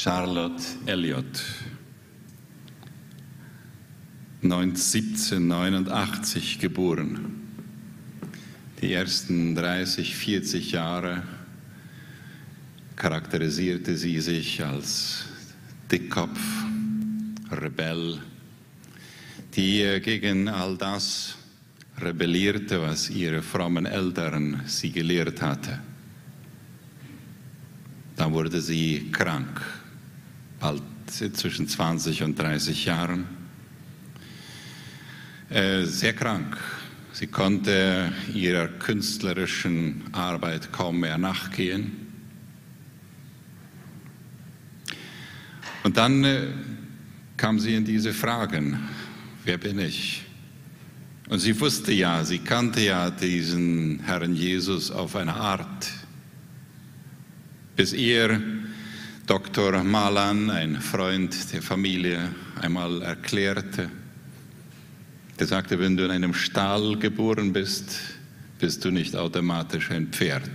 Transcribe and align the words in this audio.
Charlotte 0.00 0.62
Elliott, 0.86 1.42
1789 4.44 6.60
geboren. 6.60 7.18
Die 8.80 8.92
ersten 8.92 9.56
30, 9.56 10.14
40 10.14 10.70
Jahre 10.70 11.24
charakterisierte 12.94 13.96
sie 13.96 14.20
sich 14.20 14.64
als 14.64 15.24
Dickkopf, 15.90 16.38
Rebell, 17.50 18.20
die 19.56 19.98
gegen 20.00 20.48
all 20.48 20.76
das 20.76 21.34
rebellierte, 22.00 22.82
was 22.82 23.10
ihre 23.10 23.42
frommen 23.42 23.86
Eltern 23.86 24.62
sie 24.64 24.92
gelehrt 24.92 25.42
hatte. 25.42 25.80
Dann 28.14 28.32
wurde 28.32 28.60
sie 28.60 29.10
krank 29.10 29.60
bald 30.60 30.82
zwischen 31.08 31.68
20 31.68 32.22
und 32.22 32.38
30 32.38 32.84
Jahren, 32.84 33.26
äh, 35.50 35.84
sehr 35.84 36.12
krank. 36.12 36.58
Sie 37.12 37.26
konnte 37.26 38.12
ihrer 38.32 38.68
künstlerischen 38.68 40.04
Arbeit 40.12 40.72
kaum 40.72 41.00
mehr 41.00 41.18
nachgehen. 41.18 41.92
Und 45.82 45.96
dann 45.96 46.22
äh, 46.22 46.48
kam 47.36 47.58
sie 47.58 47.74
in 47.74 47.84
diese 47.84 48.12
Fragen, 48.12 48.78
wer 49.44 49.58
bin 49.58 49.78
ich? 49.78 50.24
Und 51.28 51.40
sie 51.40 51.58
wusste 51.60 51.92
ja, 51.92 52.24
sie 52.24 52.38
kannte 52.38 52.80
ja 52.80 53.10
diesen 53.10 54.00
Herrn 54.00 54.34
Jesus 54.34 54.90
auf 54.90 55.16
eine 55.16 55.34
Art, 55.34 55.90
bis 57.76 57.92
ihr 57.92 58.40
Dr. 59.28 59.84
Malan, 59.84 60.48
ein 60.48 60.80
Freund 60.80 61.52
der 61.52 61.60
Familie, 61.60 62.34
einmal 62.62 63.02
erklärte. 63.02 63.90
Der 65.38 65.46
sagte, 65.46 65.78
wenn 65.78 65.98
du 65.98 66.06
in 66.06 66.10
einem 66.10 66.32
Stall 66.32 66.96
geboren 66.96 67.52
bist, 67.52 67.94
bist 68.58 68.86
du 68.86 68.90
nicht 68.90 69.14
automatisch 69.14 69.90
ein 69.90 70.06
Pferd. 70.06 70.50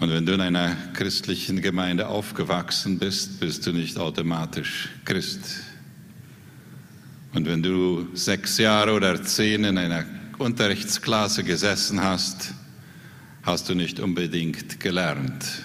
Und 0.00 0.10
wenn 0.10 0.26
du 0.26 0.32
in 0.32 0.40
einer 0.40 0.74
christlichen 0.94 1.62
Gemeinde 1.62 2.08
aufgewachsen 2.08 2.98
bist, 2.98 3.38
bist 3.38 3.64
du 3.68 3.72
nicht 3.72 3.98
automatisch 3.98 4.88
Christ. 5.04 5.60
Und 7.34 7.46
wenn 7.46 7.62
du 7.62 8.08
sechs 8.14 8.58
Jahre 8.58 8.94
oder 8.94 9.22
zehn 9.22 9.62
in 9.62 9.78
einer 9.78 10.06
Unterrichtsklasse 10.38 11.44
gesessen 11.44 12.02
hast, 12.02 12.52
hast 13.46 13.68
du 13.68 13.74
nicht 13.74 14.00
unbedingt 14.00 14.80
gelernt. 14.80 15.64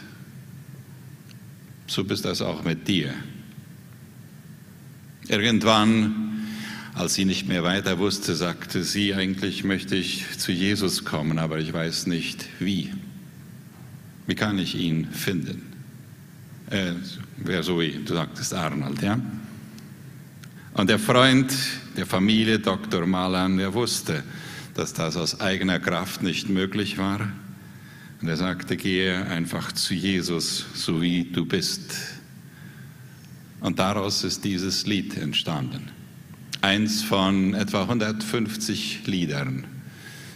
So 1.88 2.04
bist 2.04 2.24
das 2.24 2.42
auch 2.42 2.64
mit 2.64 2.88
dir. 2.88 3.12
Irgendwann, 5.28 6.46
als 6.94 7.16
sie 7.16 7.26
nicht 7.26 7.48
mehr 7.48 7.64
weiter 7.64 7.98
wusste, 7.98 8.36
sagte 8.36 8.84
sie, 8.84 9.16
eigentlich 9.16 9.64
möchte 9.64 9.96
ich 9.96 10.38
zu 10.38 10.52
Jesus 10.52 11.04
kommen, 11.06 11.40
aber 11.40 11.58
ich 11.58 11.74
weiß 11.74 12.06
nicht 12.06 12.46
wie. 12.60 12.94
Wie 14.28 14.36
kann 14.36 14.60
ich 14.60 14.76
ihn 14.76 15.08
finden? 15.08 15.64
Äh, 16.70 16.94
Wäre 17.38 17.64
so 17.64 17.80
wie 17.80 18.00
du 18.06 18.14
sagtest, 18.14 18.54
Arnold, 18.54 19.02
ja? 19.02 19.20
Und 20.74 20.90
der 20.90 21.00
Freund 21.00 21.52
der 21.98 22.06
Familie, 22.06 22.60
Dr. 22.60 23.06
Malan, 23.08 23.58
der 23.58 23.74
wusste, 23.74 24.24
dass 24.76 24.94
das 24.94 25.18
aus 25.18 25.42
eigener 25.42 25.80
Kraft 25.80 26.22
nicht 26.22 26.48
möglich 26.48 26.98
war. 27.00 27.32
Und 28.22 28.28
er 28.28 28.38
sagte, 28.38 28.78
gehe 28.78 29.26
einfach 29.26 29.72
zu 29.72 29.96
Jesus, 29.96 30.66
so 30.76 31.02
wie 31.02 31.24
du 31.24 31.44
bist. 31.46 31.96
Und 33.62 33.80
daraus 33.80 34.24
ist 34.24 34.44
dieses 34.44 34.86
Lied 34.86 35.18
entstanden. 35.18 35.90
Eins 36.62 37.02
von 37.02 37.56
etwa 37.56 37.82
150 37.82 39.08
Liedern, 39.08 39.66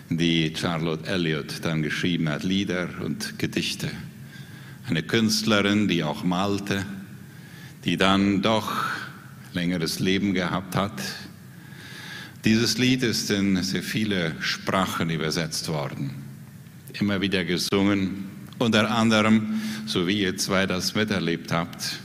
die 0.10 0.52
Charlotte 0.56 1.08
Elliott 1.08 1.64
dann 1.64 1.84
geschrieben 1.84 2.28
hat, 2.28 2.44
Lieder 2.44 2.90
und 3.04 3.38
Gedichte. 3.38 3.92
Eine 4.88 5.04
Künstlerin, 5.04 5.88
die 5.88 6.04
auch 6.04 6.24
malte, 6.24 6.84
die 7.84 7.98
dann 7.98 8.42
doch 8.42 8.72
längeres 9.54 10.00
Leben 10.00 10.34
gehabt 10.34 10.76
hat. 10.76 11.04
Dieses 12.46 12.80
Lied 12.80 13.04
ist 13.04 13.30
in 13.30 13.62
sehr 13.62 13.84
viele 13.84 14.36
Sprachen 14.40 15.12
übersetzt 15.12 15.68
worden 15.68 16.25
immer 17.00 17.22
wieder 17.22 17.44
gesungen, 17.44 18.30
unter 18.58 18.90
anderem, 18.90 19.62
so 19.86 20.08
wie 20.08 20.22
ihr 20.22 20.38
zwei 20.38 20.66
das 20.66 20.96
miterlebt 20.96 21.52
habt, 21.52 22.00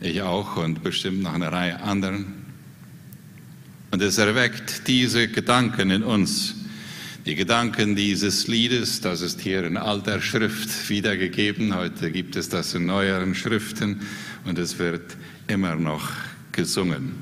ich 0.00 0.22
auch 0.22 0.56
und 0.56 0.82
bestimmt 0.82 1.22
noch 1.22 1.34
eine 1.34 1.50
Reihe 1.50 1.80
anderen. 1.80 2.26
Und 3.90 4.02
es 4.02 4.18
erweckt 4.18 4.88
diese 4.88 5.28
Gedanken 5.28 5.90
in 5.90 6.02
uns, 6.02 6.54
die 7.26 7.34
Gedanken 7.36 7.94
dieses 7.94 8.48
Liedes, 8.48 9.00
das 9.00 9.20
ist 9.20 9.40
hier 9.40 9.64
in 9.64 9.76
alter 9.76 10.20
Schrift 10.20 10.88
wiedergegeben, 10.88 11.74
heute 11.74 12.10
gibt 12.10 12.34
es 12.34 12.48
das 12.48 12.74
in 12.74 12.86
neueren 12.86 13.34
Schriften 13.34 14.00
und 14.44 14.58
es 14.58 14.78
wird 14.78 15.16
immer 15.46 15.76
noch 15.76 16.10
gesungen. 16.50 17.14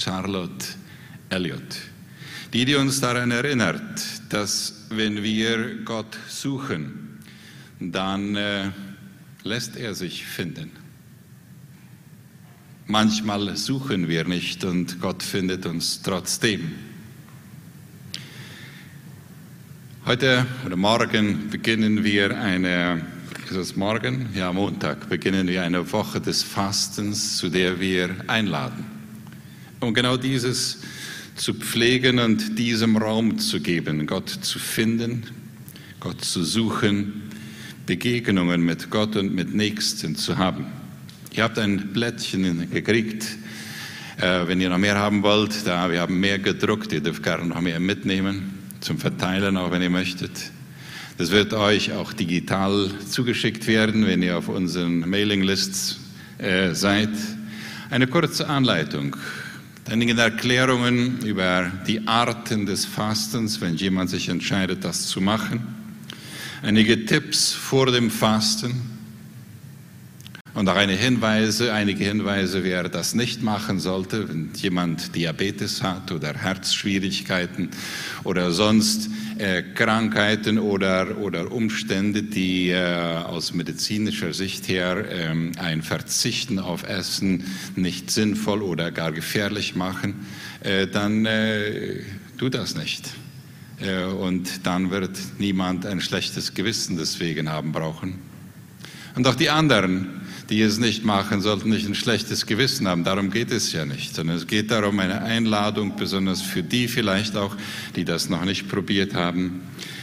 Charlotte 0.00 0.66
Elliott, 1.28 1.76
die, 2.52 2.64
die 2.64 2.74
uns 2.74 3.00
daran 3.00 3.30
erinnert, 3.30 3.82
dass 4.28 4.83
wenn 4.96 5.22
wir 5.22 5.76
Gott 5.84 6.18
suchen, 6.28 7.18
dann 7.80 8.36
äh, 8.36 8.70
lässt 9.42 9.76
er 9.76 9.94
sich 9.94 10.26
finden. 10.26 10.70
Manchmal 12.86 13.56
suchen 13.56 14.08
wir 14.08 14.24
nicht 14.24 14.64
und 14.64 15.00
Gott 15.00 15.22
findet 15.22 15.66
uns 15.66 16.02
trotzdem. 16.02 16.72
Heute 20.06 20.46
oder 20.66 20.76
morgen 20.76 21.48
beginnen 21.48 22.04
wir 22.04 22.38
eine, 22.38 23.00
ist 23.46 23.56
es 23.56 23.76
morgen? 23.76 24.28
Ja, 24.34 24.52
Montag 24.52 25.08
beginnen 25.08 25.46
wir 25.46 25.62
eine 25.62 25.90
Woche 25.92 26.20
des 26.20 26.42
Fastens, 26.42 27.38
zu 27.38 27.48
der 27.48 27.80
wir 27.80 28.10
einladen. 28.26 28.84
Und 29.80 29.94
genau 29.94 30.18
dieses 30.18 30.80
zu 31.34 31.54
pflegen 31.54 32.18
und 32.18 32.58
diesem 32.58 32.96
Raum 32.96 33.38
zu 33.38 33.60
geben, 33.60 34.06
Gott 34.06 34.28
zu 34.28 34.58
finden, 34.58 35.24
Gott 36.00 36.24
zu 36.24 36.44
suchen, 36.44 37.22
Begegnungen 37.86 38.64
mit 38.64 38.90
Gott 38.90 39.16
und 39.16 39.34
mit 39.34 39.54
Nächsten 39.54 40.16
zu 40.16 40.38
haben. 40.38 40.66
Ihr 41.32 41.42
habt 41.42 41.58
ein 41.58 41.92
Blättchen 41.92 42.70
gekriegt, 42.70 43.26
äh, 44.18 44.46
wenn 44.46 44.60
ihr 44.60 44.68
noch 44.68 44.78
mehr 44.78 44.96
haben 44.96 45.22
wollt. 45.22 45.66
Da, 45.66 45.90
wir 45.90 46.00
haben 46.00 46.20
mehr 46.20 46.38
gedruckt, 46.38 46.92
ihr 46.92 47.00
dürft 47.00 47.22
gerne 47.22 47.44
noch 47.44 47.60
mehr 47.60 47.80
mitnehmen 47.80 48.54
zum 48.80 48.98
Verteilen, 48.98 49.56
auch 49.56 49.70
wenn 49.70 49.82
ihr 49.82 49.90
möchtet. 49.90 50.52
Das 51.18 51.30
wird 51.30 51.52
euch 51.52 51.92
auch 51.92 52.12
digital 52.12 52.90
zugeschickt 53.08 53.66
werden, 53.66 54.06
wenn 54.06 54.22
ihr 54.22 54.38
auf 54.38 54.48
unseren 54.48 55.08
Mailinglists 55.08 55.98
äh, 56.38 56.74
seid. 56.74 57.10
Eine 57.90 58.06
kurze 58.06 58.48
Anleitung 58.48 59.16
Einige 59.86 60.18
Erklärungen 60.18 61.20
über 61.26 61.70
die 61.86 62.08
Arten 62.08 62.64
des 62.64 62.86
Fastens, 62.86 63.60
wenn 63.60 63.76
jemand 63.76 64.08
sich 64.08 64.30
entscheidet, 64.30 64.82
das 64.82 65.08
zu 65.08 65.20
machen. 65.20 65.66
Einige 66.62 67.04
Tipps 67.04 67.52
vor 67.52 67.92
dem 67.92 68.10
Fasten. 68.10 68.93
Und 70.54 70.68
auch 70.68 70.76
eine 70.76 70.92
Hinweise, 70.92 71.72
einige 71.72 72.04
Hinweise, 72.04 72.62
wer 72.62 72.88
das 72.88 73.16
nicht 73.16 73.42
machen 73.42 73.80
sollte, 73.80 74.28
wenn 74.28 74.50
jemand 74.54 75.16
Diabetes 75.16 75.82
hat 75.82 76.12
oder 76.12 76.32
Herzschwierigkeiten 76.32 77.70
oder 78.22 78.52
sonst 78.52 79.10
äh, 79.38 79.62
Krankheiten 79.62 80.60
oder, 80.60 81.18
oder 81.18 81.50
Umstände, 81.50 82.22
die 82.22 82.70
äh, 82.70 82.84
aus 83.24 83.52
medizinischer 83.52 84.32
Sicht 84.32 84.68
her 84.68 85.04
äh, 85.10 85.34
ein 85.58 85.82
Verzichten 85.82 86.60
auf 86.60 86.84
Essen 86.84 87.42
nicht 87.74 88.12
sinnvoll 88.12 88.62
oder 88.62 88.92
gar 88.92 89.10
gefährlich 89.10 89.74
machen, 89.74 90.24
äh, 90.60 90.86
dann 90.86 91.26
äh, 91.26 92.02
tu 92.38 92.48
das 92.48 92.76
nicht. 92.76 93.10
Äh, 93.80 94.04
und 94.04 94.64
dann 94.64 94.92
wird 94.92 95.18
niemand 95.38 95.84
ein 95.84 96.00
schlechtes 96.00 96.54
Gewissen 96.54 96.96
deswegen 96.96 97.48
haben 97.48 97.72
brauchen. 97.72 98.20
Und 99.16 99.26
auch 99.26 99.34
die 99.34 99.50
anderen, 99.50 100.23
die 100.50 100.60
es 100.60 100.78
nicht 100.78 101.04
machen, 101.04 101.40
sollten 101.40 101.70
nicht 101.70 101.88
ein 101.88 101.94
schlechtes 101.94 102.46
Gewissen 102.46 102.86
haben. 102.86 103.04
Darum 103.04 103.30
geht 103.30 103.50
es 103.50 103.72
ja 103.72 103.84
nicht, 103.84 104.14
sondern 104.14 104.36
es 104.36 104.46
geht 104.46 104.70
darum, 104.70 104.98
eine 104.98 105.22
Einladung, 105.22 105.96
besonders 105.96 106.42
für 106.42 106.62
die 106.62 106.88
vielleicht 106.88 107.36
auch, 107.36 107.56
die 107.96 108.04
das 108.04 108.28
noch 108.28 108.44
nicht 108.44 108.68
probiert 108.68 109.14
haben. 109.14 109.62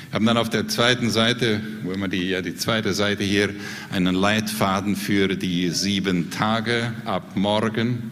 Wir 0.09 0.15
haben 0.15 0.25
dann 0.25 0.37
auf 0.37 0.49
der 0.49 0.67
zweiten 0.67 1.09
Seite, 1.09 1.61
wo 1.83 1.91
immer 1.91 2.07
die, 2.07 2.29
ja, 2.29 2.41
die 2.41 2.55
zweite 2.55 2.93
Seite 2.93 3.23
hier, 3.23 3.49
einen 3.91 4.15
Leitfaden 4.15 4.95
für 4.95 5.29
die 5.35 5.69
sieben 5.69 6.31
Tage 6.31 6.93
ab 7.05 7.35
morgen. 7.35 8.11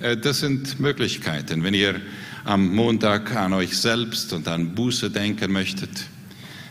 Äh, 0.00 0.16
das 0.16 0.40
sind 0.40 0.80
Möglichkeiten. 0.80 1.62
Wenn 1.62 1.74
ihr 1.74 2.00
am 2.44 2.74
Montag 2.74 3.34
an 3.36 3.52
euch 3.52 3.76
selbst 3.76 4.32
und 4.32 4.48
an 4.48 4.74
Buße 4.74 5.10
denken 5.10 5.52
möchtet, 5.52 6.06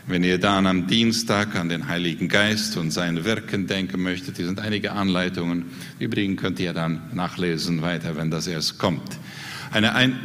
Wenn 0.06 0.24
ihr 0.24 0.38
dann 0.38 0.68
am 0.68 0.88
Dienstag 0.88 1.56
an 1.56 1.70
den 1.70 1.88
Heiligen 1.88 2.28
Geist 2.28 2.76
und 2.76 2.92
sein 2.92 3.24
Wirken 3.24 3.68
denken 3.68 4.02
möchtet, 4.02 4.36
hier 4.36 4.48
sind 4.48 4.60
einige 4.60 4.92
Anleitungen. 4.92 5.66
Übrigens 5.98 6.42
könnt 6.42 6.60
ihr 6.60 6.74
dann 6.74 7.02
nachlesen 7.14 7.82
weiter, 7.82 8.18
wenn 8.18 8.30
das 8.30 8.48
erst 8.48 8.80
kommt. 8.80 9.18
Eine 9.72 9.96
ein 9.96 10.20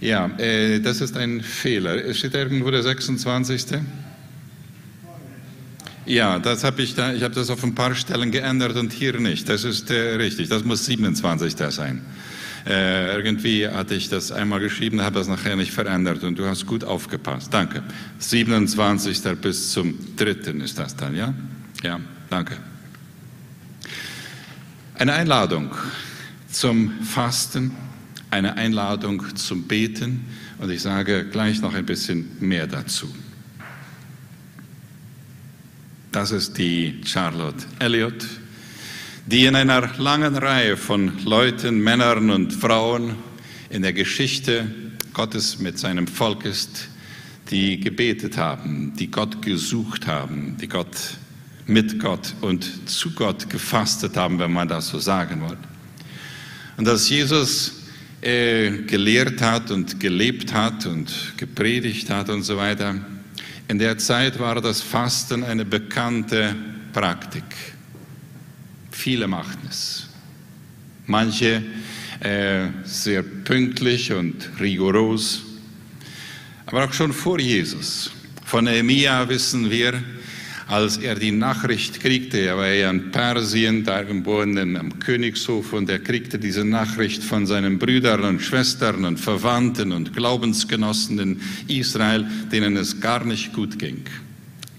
ja, 0.00 0.30
äh, 0.38 0.80
das 0.80 1.02
ist 1.02 1.16
ein 1.16 1.42
Fehler. 1.42 2.14
Steht 2.14 2.34
irgendwo 2.34 2.70
der 2.70 2.82
26. 2.82 3.66
Ja, 6.06 6.38
das 6.38 6.64
habe 6.64 6.80
ich 6.80 6.94
da, 6.94 7.12
ich 7.12 7.22
habe 7.22 7.34
das 7.34 7.50
auf 7.50 7.62
ein 7.62 7.74
paar 7.74 7.94
Stellen 7.94 8.30
geändert 8.30 8.76
und 8.76 8.92
hier 8.92 9.20
nicht. 9.20 9.48
Das 9.48 9.64
ist 9.64 9.90
äh, 9.90 10.14
richtig, 10.16 10.48
das 10.48 10.64
muss 10.64 10.86
27. 10.86 11.54
sein. 11.68 12.00
Äh, 12.70 13.16
irgendwie 13.16 13.66
hatte 13.66 13.96
ich 13.96 14.08
das 14.10 14.30
einmal 14.30 14.60
geschrieben, 14.60 15.02
habe 15.02 15.18
das 15.18 15.26
nachher 15.26 15.56
nicht 15.56 15.72
verändert 15.72 16.22
und 16.22 16.38
du 16.38 16.46
hast 16.46 16.66
gut 16.66 16.84
aufgepasst. 16.84 17.52
Danke. 17.52 17.82
27. 18.20 19.22
bis 19.40 19.72
zum 19.72 19.98
3. 20.16 20.52
ist 20.62 20.78
das 20.78 20.94
dann, 20.94 21.16
ja? 21.16 21.34
Ja, 21.82 21.98
danke. 22.28 22.56
Eine 24.94 25.14
Einladung 25.14 25.72
zum 26.48 27.02
Fasten, 27.02 27.72
eine 28.30 28.56
Einladung 28.56 29.34
zum 29.34 29.64
Beten 29.64 30.24
und 30.58 30.70
ich 30.70 30.80
sage 30.80 31.24
gleich 31.24 31.60
noch 31.60 31.74
ein 31.74 31.86
bisschen 31.86 32.28
mehr 32.38 32.68
dazu. 32.68 33.12
Das 36.12 36.30
ist 36.30 36.56
die 36.56 37.00
Charlotte 37.04 37.66
Elliott, 37.80 38.26
die 39.26 39.44
in 39.44 39.56
einer 39.56 39.90
langen 39.98 40.36
Reihe 40.36 40.76
von 40.76 41.24
Leuten, 41.24 41.80
Männern 41.80 42.30
und 42.30 42.52
Frauen 42.52 43.16
in 43.68 43.82
der 43.82 43.92
Geschichte 43.92 44.66
Gottes 45.12 45.58
mit 45.58 45.78
seinem 45.78 46.06
Volk 46.06 46.44
ist, 46.44 46.88
die 47.50 47.80
gebetet 47.80 48.36
haben, 48.36 48.92
die 48.96 49.10
Gott 49.10 49.42
gesucht 49.42 50.06
haben, 50.06 50.56
die 50.60 50.68
Gott 50.68 51.16
mit 51.66 52.00
Gott 52.00 52.34
und 52.40 52.88
zu 52.88 53.12
Gott 53.12 53.48
gefastet 53.48 54.16
haben, 54.16 54.38
wenn 54.38 54.52
man 54.52 54.68
das 54.68 54.88
so 54.88 54.98
sagen 54.98 55.42
will. 55.42 55.56
Und 56.76 56.86
dass 56.86 57.08
Jesus 57.08 57.84
äh, 58.22 58.70
gelehrt 58.86 59.40
hat 59.40 59.70
und 59.70 60.00
gelebt 60.00 60.52
hat 60.52 60.86
und 60.86 61.12
gepredigt 61.36 62.10
hat 62.10 62.28
und 62.28 62.42
so 62.42 62.56
weiter, 62.56 62.96
in 63.68 63.78
der 63.78 63.98
Zeit 63.98 64.38
war 64.40 64.60
das 64.60 64.80
Fasten 64.80 65.44
eine 65.44 65.64
bekannte 65.64 66.56
Praktik. 66.92 67.44
Viele 68.90 69.26
machten 69.28 69.66
es. 69.68 70.08
Manche 71.06 71.62
äh, 72.20 72.68
sehr 72.84 73.22
pünktlich 73.22 74.12
und 74.12 74.48
rigoros. 74.60 75.42
Aber 76.66 76.84
auch 76.84 76.92
schon 76.92 77.12
vor 77.12 77.40
Jesus. 77.40 78.10
Von 78.44 78.64
Nehemiah 78.64 79.28
wissen 79.28 79.70
wir, 79.70 80.02
als 80.70 80.98
er 80.98 81.16
die 81.16 81.32
Nachricht 81.32 81.98
kriegte, 82.00 82.38
er 82.38 82.56
war 82.56 82.68
ja 82.68 82.90
in 82.90 83.10
Persien, 83.10 83.82
da 83.82 84.04
geboren 84.04 84.76
am 84.76 85.00
Königshof, 85.00 85.72
und 85.72 85.90
er 85.90 85.98
kriegte 85.98 86.38
diese 86.38 86.64
Nachricht 86.64 87.24
von 87.24 87.44
seinen 87.44 87.78
Brüdern 87.78 88.22
und 88.22 88.40
Schwestern 88.40 89.04
und 89.04 89.18
Verwandten 89.18 89.90
und 89.90 90.14
Glaubensgenossen 90.14 91.18
in 91.18 91.40
Israel, 91.66 92.24
denen 92.52 92.76
es 92.76 93.00
gar 93.00 93.24
nicht 93.24 93.52
gut 93.52 93.80
ging. 93.80 94.04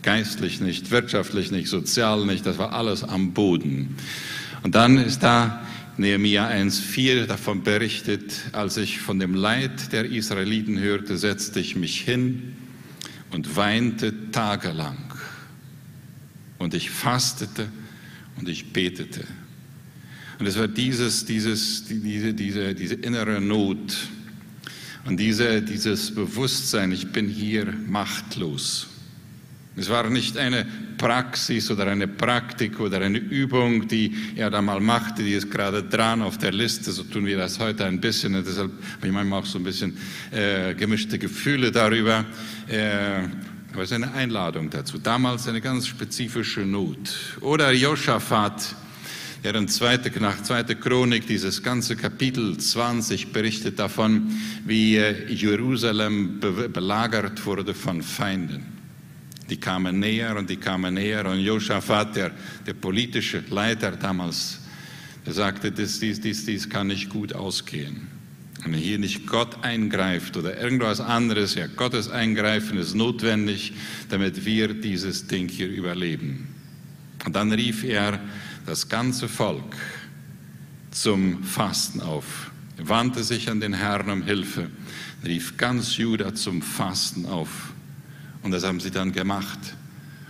Geistlich 0.03 0.62
nicht, 0.62 0.92
wirtschaftlich 0.92 1.51
nicht, 1.51 1.68
sozial 1.68 2.25
nicht, 2.25 2.45
das 2.45 2.57
war 2.57 2.74
alles 2.74 3.03
am 3.03 3.33
Boden. 3.33 3.95
Und 4.63 4.75
dann 4.75 4.98
ist 4.98 5.21
da 5.21 5.65
Nehemiah 5.98 6.48
1,4 6.48 7.25
davon 7.25 7.63
berichtet, 7.63 8.33
als 8.53 8.77
ich 8.77 9.00
von 9.00 9.19
dem 9.19 9.36
Leid 9.36 9.92
der 9.92 10.06
Israeliten 10.06 10.80
hörte, 10.80 11.18
setzte 11.18 11.59
ich 11.59 11.75
mich 11.75 12.01
hin 12.01 12.56
und 13.31 13.56
weinte 13.56 14.31
tagelang 14.31 15.13
und 16.57 16.74
ich 16.74 16.89
fastete 16.89 17.68
und 18.38 18.50
ich 18.50 18.74
betete. 18.74 19.21
Und 20.39 20.47
es 20.47 20.57
war 20.57 20.68
dieses, 20.68 21.25
dieses, 21.25 21.86
diese, 21.86 22.33
diese, 22.33 22.74
diese 22.74 22.95
innere 22.95 23.39
Not 23.39 23.95
und 25.06 25.19
diese, 25.19 25.62
dieses 25.62 26.15
Bewusstsein, 26.15 26.92
ich 26.92 27.12
bin 27.12 27.27
hier 27.27 27.65
machtlos. 27.88 28.88
Es 29.81 29.89
war 29.89 30.07
nicht 30.12 30.38
eine 30.38 30.66
Praxis 31.00 31.72
oder 31.72 31.88
eine 31.88 32.07
Praktik 32.07 32.80
oder 32.80 33.01
eine 33.01 33.18
Übung, 33.18 33.88
die 33.88 34.16
er 34.36 34.51
da 34.51 34.62
mal 34.62 34.80
machte, 34.80 35.24
die 35.24 35.33
ist 35.33 35.50
gerade 35.50 35.81
dran 35.81 36.22
auf 36.22 36.38
der 36.38 36.51
Liste, 36.51 36.92
so 36.92 37.01
tun 37.01 37.25
wir 37.25 37.36
das 37.36 37.60
heute 37.60 37.86
ein 37.86 38.00
bisschen. 38.00 38.36
Und 38.36 38.45
deshalb 38.45 38.72
habe 38.98 39.07
ich 39.07 39.12
manchmal 39.12 39.39
auch 39.39 39.45
so 39.48 39.57
ein 39.57 39.63
bisschen 39.63 39.98
äh, 40.31 40.75
gemischte 40.75 41.18
Gefühle 41.18 41.72
darüber. 41.72 42.25
Äh, 42.68 43.24
aber 43.74 43.81
es 43.81 43.89
ist 43.89 43.95
eine 43.95 44.13
Einladung 44.13 44.69
dazu. 44.69 45.00
Damals 45.00 45.48
eine 45.48 45.62
ganz 45.62 45.88
spezifische 45.88 46.60
Not. 46.60 47.39
Oder 47.42 47.72
Josaphat, 47.72 48.75
der 49.44 49.56
in 49.56 49.68
zweite, 49.68 50.12
nach 50.19 50.44
zweite 50.44 50.75
Chronik 50.75 51.25
dieses 51.25 51.63
ganze 51.63 51.95
Kapitel 51.95 52.56
20 52.56 53.33
berichtet 53.33 53.80
davon, 53.80 54.30
wie 54.66 54.98
äh, 54.98 55.33
Jerusalem 55.33 56.39
belagert 56.39 57.44
wurde 57.48 57.74
von 57.74 58.04
Feinden. 58.04 58.81
Die 59.51 59.57
kamen 59.57 60.00
näher 60.00 60.38
und 60.38 60.50
die 60.50 60.56
kamen 60.56 60.94
näher 60.94 61.25
und 61.25 61.39
Josaphat, 61.39 62.15
der, 62.15 62.31
der 62.65 62.74
politische 62.74 63.44
Leiter 63.50 63.92
damals, 63.92 64.62
der 65.25 65.33
sagte, 65.33 65.74
dies, 65.74 66.00
dies, 66.00 66.21
dies, 66.21 66.45
dies 66.45 66.69
kann 66.69 66.88
nicht 66.88 67.09
gut 67.09 67.33
ausgehen. 67.33 68.07
Wenn 68.63 68.74
hier 68.75 68.98
nicht 68.98 69.27
Gott 69.27 69.62
eingreift 69.62 70.38
oder 70.38 70.57
irgendwas 70.57 71.01
anderes, 71.01 71.56
ja, 71.56 71.68
Gottes 71.68 72.09
Eingreifen 72.09 72.77
ist 72.77 72.95
notwendig, 72.95 73.74
damit 74.07 74.45
wir 74.45 74.74
dieses 74.74 75.27
Ding 75.27 75.50
hier 75.50 75.68
überleben. 75.68 76.47
Und 77.25 77.36
dann 77.36 77.51
rief 77.51 77.83
er 77.83 78.21
das 78.65 78.88
ganze 78.88 79.27
Volk 79.27 79.75
zum 80.92 81.44
Fasten 81.44 82.00
auf, 82.00 82.51
er 82.77 82.88
wandte 82.88 83.25
sich 83.25 83.50
an 83.50 83.59
den 83.59 83.74
Herrn 83.74 84.09
um 84.09 84.24
Hilfe, 84.24 84.69
rief 85.25 85.57
ganz 85.57 85.97
Juda 85.97 86.33
zum 86.36 86.62
Fasten 86.62 87.25
auf. 87.25 87.74
Und 88.44 88.52
das 88.52 88.64
haben 88.64 88.80
sie 88.80 88.92
dann 88.92 89.12
gemacht. 89.12 89.60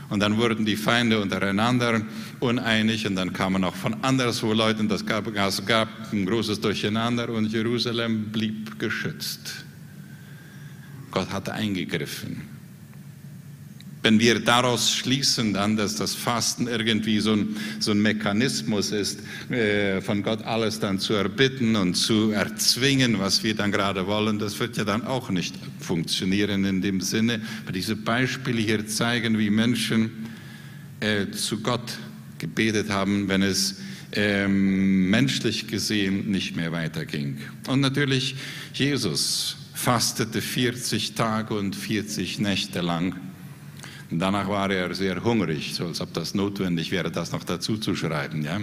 Und 0.10 0.20
dann 0.20 0.38
wurden 0.38 0.66
die 0.66 0.76
Feinde 0.76 1.22
untereinander 1.22 2.02
uneinig 2.42 3.08
und 3.08 3.16
dann 3.16 3.32
kamen 3.32 3.64
auch 3.64 3.76
von 3.76 4.04
anderswo 4.04 4.52
Leute, 4.52 4.84
das 4.84 5.06
gab, 5.06 5.34
es 5.34 5.66
gab 5.66 5.88
ein 6.12 6.26
großes 6.26 6.60
Durcheinander 6.60 7.30
und 7.30 7.48
Jerusalem 7.52 8.26
blieb 8.26 8.78
geschützt. 8.78 9.64
Gott 11.12 11.32
hatte 11.32 11.54
eingegriffen. 11.54 12.51
Wenn 14.04 14.20
wir 14.20 14.40
daraus 14.40 14.92
schließen 14.92 15.54
dann, 15.54 15.78
dass 15.78 15.96
das 15.96 16.16
Fasten 16.16 16.68
irgendwie 16.68 17.20
so 17.20 17.34
ein, 17.34 17.56
so 17.80 17.92
ein 17.92 18.02
Mechanismus 18.02 18.92
ist, 18.92 19.20
äh, 19.52 20.02
von 20.02 20.24
Gott 20.24 20.44
alles 20.44 20.80
dann 20.80 21.00
zu 21.00 21.14
erbitten 21.14 21.76
und 21.76 21.94
zu 21.94 22.32
erzwingen, 22.32 23.20
was 23.20 23.44
wir 23.44 23.56
dann 23.56 23.72
gerade 23.72 24.08
wollen, 24.08 24.40
das 24.40 24.60
wird 24.60 24.78
ja 24.78 24.86
dann 24.86 25.06
auch 25.06 25.30
nicht 25.30 25.54
funktionieren 25.80 26.66
in 26.66 26.82
dem 26.82 27.00
Sinne. 27.00 27.42
Aber 27.64 27.74
diese 27.74 27.96
Beispiele 27.96 28.60
hier 28.60 28.88
zeigen, 28.88 29.38
wie 29.38 29.52
Menschen 29.52 30.30
äh, 31.00 31.30
zu 31.30 31.60
Gott 31.60 32.00
gebetet 32.40 32.90
haben, 32.90 33.28
wenn 33.28 33.44
es 33.44 33.82
ähm, 34.14 35.10
menschlich 35.10 35.68
gesehen 35.68 36.32
nicht 36.32 36.56
mehr 36.56 36.72
weiterging. 36.72 37.38
Und 37.68 37.82
natürlich 37.82 38.36
Jesus 38.74 39.58
fastete 39.74 40.42
40 40.42 41.14
Tage 41.14 41.54
und 41.54 41.76
40 41.76 42.40
Nächte 42.40 42.82
lang 42.82 43.16
Danach 44.14 44.50
war 44.50 44.70
er 44.70 44.94
sehr 44.94 45.24
hungrig, 45.24 45.74
so 45.74 45.86
als 45.86 46.02
ob 46.02 46.14
das 46.14 46.34
notwendig 46.34 46.92
wäre, 46.92 47.10
das 47.10 47.32
noch 47.32 47.46
dazu 47.46 47.78
zu 47.78 47.96
schreiben. 47.96 48.44
Ja? 48.44 48.60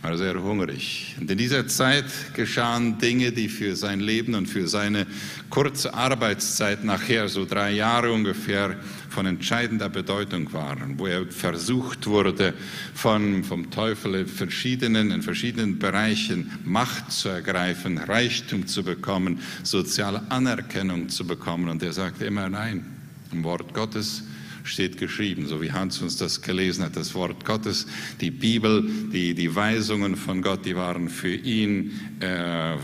War 0.00 0.16
sehr 0.16 0.42
hungrig. 0.42 1.14
Und 1.20 1.30
in 1.30 1.36
dieser 1.36 1.68
Zeit 1.68 2.06
geschahen 2.32 2.96
Dinge, 2.98 3.30
die 3.32 3.50
für 3.50 3.76
sein 3.76 4.00
Leben 4.00 4.34
und 4.34 4.46
für 4.46 4.66
seine 4.66 5.06
kurze 5.50 5.92
Arbeitszeit 5.92 6.84
nachher, 6.84 7.28
so 7.28 7.44
drei 7.44 7.72
Jahre 7.72 8.12
ungefähr, 8.12 8.76
von 9.10 9.26
entscheidender 9.26 9.90
Bedeutung 9.90 10.52
waren, 10.54 10.98
wo 10.98 11.06
er 11.06 11.26
versucht 11.26 12.06
wurde, 12.06 12.54
von, 12.94 13.44
vom 13.44 13.70
Teufel 13.70 14.14
in 14.14 14.26
verschiedenen, 14.26 15.10
in 15.10 15.22
verschiedenen 15.22 15.78
Bereichen 15.78 16.50
Macht 16.64 17.12
zu 17.12 17.28
ergreifen, 17.28 17.98
Reichtum 17.98 18.66
zu 18.66 18.82
bekommen, 18.84 19.40
soziale 19.64 20.22
Anerkennung 20.30 21.10
zu 21.10 21.26
bekommen. 21.26 21.68
Und 21.68 21.82
er 21.82 21.92
sagte 21.92 22.24
immer 22.24 22.48
nein. 22.48 22.86
Im 23.32 23.44
Wort 23.44 23.74
Gottes 23.74 24.22
steht 24.68 24.98
geschrieben, 24.98 25.46
so 25.46 25.60
wie 25.60 25.72
Hans 25.72 26.00
uns 26.00 26.16
das 26.16 26.42
gelesen 26.42 26.84
hat, 26.84 26.96
das 26.96 27.14
Wort 27.14 27.44
Gottes, 27.44 27.86
die 28.20 28.30
Bibel, 28.30 28.88
die, 29.12 29.34
die 29.34 29.54
Weisungen 29.54 30.16
von 30.16 30.42
Gott, 30.42 30.64
die 30.64 30.76
waren 30.76 31.08
für 31.08 31.34
ihn 31.34 31.92
äh, 32.20 32.26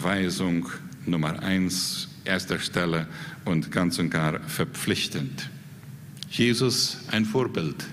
Weisung 0.03 0.69
Nummer 1.07 1.43
eins, 1.43 2.09
erster 2.25 2.59
Stelle 2.59 3.07
und 3.45 3.71
ganz 3.71 3.99
und 3.99 4.11
gar 4.11 4.41
verpflichtend. 4.49 5.51
Jesus 6.31 6.99
ein 7.11 7.25
Vorbild. 7.25 7.85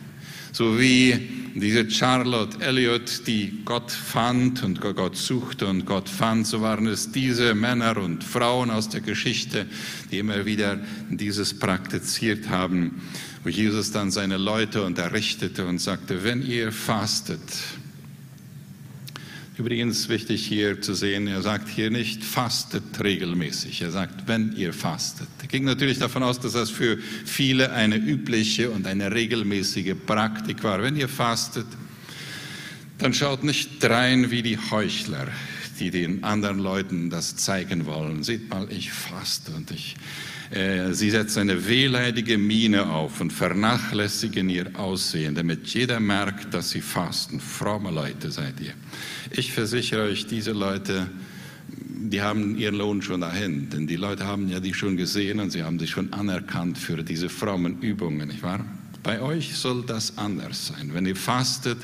So 0.53 0.79
wie 0.79 1.41
diese 1.55 1.89
Charlotte 1.89 2.59
Elliott, 2.61 3.27
die 3.27 3.61
Gott 3.65 3.91
fand 3.91 4.63
und 4.63 4.81
Gott 4.81 5.17
suchte 5.17 5.67
und 5.67 5.85
Gott 5.85 6.09
fand, 6.09 6.47
so 6.47 6.61
waren 6.61 6.87
es 6.87 7.11
diese 7.11 7.53
Männer 7.55 7.97
und 7.97 8.23
Frauen 8.23 8.69
aus 8.69 8.89
der 8.89 9.01
Geschichte, 9.01 9.65
die 10.11 10.19
immer 10.19 10.45
wieder 10.45 10.79
dieses 11.09 11.57
praktiziert 11.57 12.49
haben, 12.49 13.01
wo 13.43 13.49
Jesus 13.49 13.91
dann 13.91 14.11
seine 14.11 14.37
Leute 14.37 14.83
unterrichtete 14.83 15.65
und 15.65 15.79
sagte, 15.79 16.23
wenn 16.23 16.45
ihr 16.45 16.71
fastet, 16.71 17.41
Übrigens 19.61 20.09
wichtig 20.09 20.47
hier 20.47 20.81
zu 20.81 20.95
sehen, 20.95 21.27
er 21.27 21.43
sagt 21.43 21.69
hier 21.69 21.91
nicht, 21.91 22.23
fastet 22.23 23.03
regelmäßig. 23.03 23.83
Er 23.83 23.91
sagt, 23.91 24.27
wenn 24.27 24.55
ihr 24.55 24.73
fastet. 24.73 25.27
Er 25.39 25.47
ging 25.47 25.65
natürlich 25.65 25.99
davon 25.99 26.23
aus, 26.23 26.39
dass 26.39 26.53
das 26.53 26.71
für 26.71 26.97
viele 26.97 27.71
eine 27.71 27.97
übliche 27.97 28.71
und 28.71 28.87
eine 28.87 29.11
regelmäßige 29.11 29.93
Praktik 30.07 30.63
war. 30.63 30.81
Wenn 30.81 30.95
ihr 30.95 31.07
fastet, 31.07 31.67
dann 32.97 33.13
schaut 33.13 33.43
nicht 33.43 33.83
rein 33.83 34.31
wie 34.31 34.41
die 34.41 34.57
Heuchler, 34.57 35.27
die 35.79 35.91
den 35.91 36.23
anderen 36.23 36.57
Leuten 36.57 37.11
das 37.11 37.35
zeigen 37.35 37.85
wollen. 37.85 38.23
Seht 38.23 38.49
mal, 38.49 38.67
ich 38.71 38.91
faste 38.91 39.51
und 39.51 39.69
ich 39.69 39.95
sie 40.91 41.09
setzen 41.09 41.41
eine 41.41 41.67
wehleidige 41.67 42.37
Miene 42.37 42.89
auf 42.89 43.21
und 43.21 43.31
vernachlässigen 43.31 44.49
ihr 44.49 44.77
Aussehen, 44.77 45.33
damit 45.33 45.67
jeder 45.67 46.01
merkt, 46.01 46.53
dass 46.53 46.71
sie 46.71 46.81
fasten. 46.81 47.39
Fromme 47.39 47.89
Leute 47.89 48.31
seid 48.31 48.59
ihr. 48.59 48.73
Ich 49.31 49.53
versichere 49.53 50.03
euch, 50.03 50.27
diese 50.27 50.51
Leute, 50.51 51.07
die 51.67 52.21
haben 52.21 52.57
ihren 52.57 52.75
Lohn 52.75 53.01
schon 53.01 53.21
dahin, 53.21 53.69
denn 53.69 53.87
die 53.87 53.95
Leute 53.95 54.25
haben 54.25 54.49
ja 54.49 54.59
die 54.59 54.73
schon 54.73 54.97
gesehen 54.97 55.39
und 55.39 55.51
sie 55.51 55.63
haben 55.63 55.79
sich 55.79 55.91
schon 55.91 56.11
anerkannt 56.11 56.77
für 56.77 57.01
diese 57.01 57.29
frommen 57.29 57.79
Übungen, 57.81 58.27
nicht 58.27 58.43
wahr? 58.43 58.65
Bei 59.03 59.21
euch 59.21 59.55
soll 59.55 59.83
das 59.83 60.17
anders 60.17 60.67
sein. 60.67 60.93
Wenn 60.93 61.05
ihr 61.05 61.15
fastet, 61.15 61.77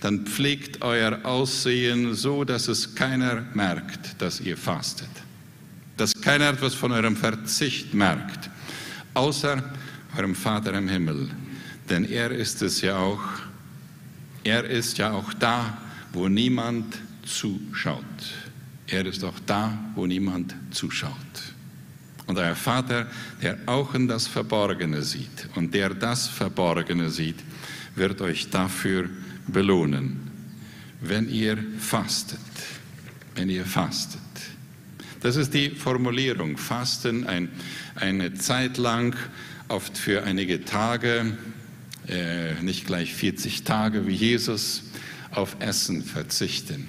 dann 0.00 0.26
pflegt 0.26 0.82
euer 0.82 1.24
Aussehen 1.24 2.14
so, 2.14 2.44
dass 2.44 2.68
es 2.68 2.94
keiner 2.94 3.46
merkt, 3.54 4.20
dass 4.20 4.40
ihr 4.40 4.58
fastet 4.58 5.08
dass 5.96 6.12
keiner 6.14 6.48
etwas 6.48 6.74
von 6.74 6.92
eurem 6.92 7.16
Verzicht 7.16 7.94
merkt, 7.94 8.50
außer 9.14 9.62
eurem 10.16 10.34
Vater 10.34 10.74
im 10.74 10.88
Himmel. 10.88 11.30
Denn 11.88 12.04
er 12.04 12.30
ist 12.30 12.62
es 12.62 12.80
ja 12.80 12.96
auch, 12.96 13.22
er 14.44 14.64
ist 14.64 14.98
ja 14.98 15.12
auch 15.12 15.32
da, 15.34 15.76
wo 16.12 16.28
niemand 16.28 16.96
zuschaut. 17.24 18.04
Er 18.86 19.06
ist 19.06 19.24
auch 19.24 19.38
da, 19.46 19.78
wo 19.94 20.06
niemand 20.06 20.54
zuschaut. 20.70 21.12
Und 22.26 22.38
euer 22.38 22.54
Vater, 22.54 23.08
der 23.42 23.58
auch 23.66 23.94
in 23.94 24.08
das 24.08 24.26
Verborgene 24.26 25.02
sieht 25.02 25.48
und 25.54 25.74
der 25.74 25.90
das 25.90 26.28
Verborgene 26.28 27.10
sieht, 27.10 27.36
wird 27.94 28.20
euch 28.20 28.48
dafür 28.48 29.08
belohnen, 29.46 30.30
wenn 31.00 31.28
ihr 31.28 31.58
fastet. 31.78 32.38
Wenn 33.34 33.50
ihr 33.50 33.64
fastet. 33.64 34.21
Das 35.22 35.36
ist 35.36 35.54
die 35.54 35.70
Formulierung. 35.70 36.56
Fasten 36.56 37.28
ein, 37.28 37.48
eine 37.94 38.34
Zeit 38.34 38.76
lang, 38.76 39.14
oft 39.68 39.96
für 39.96 40.24
einige 40.24 40.64
Tage, 40.64 41.38
äh, 42.08 42.54
nicht 42.60 42.88
gleich 42.88 43.14
40 43.14 43.62
Tage 43.62 44.08
wie 44.08 44.14
Jesus, 44.14 44.82
auf 45.30 45.56
Essen 45.60 46.02
verzichten. 46.02 46.88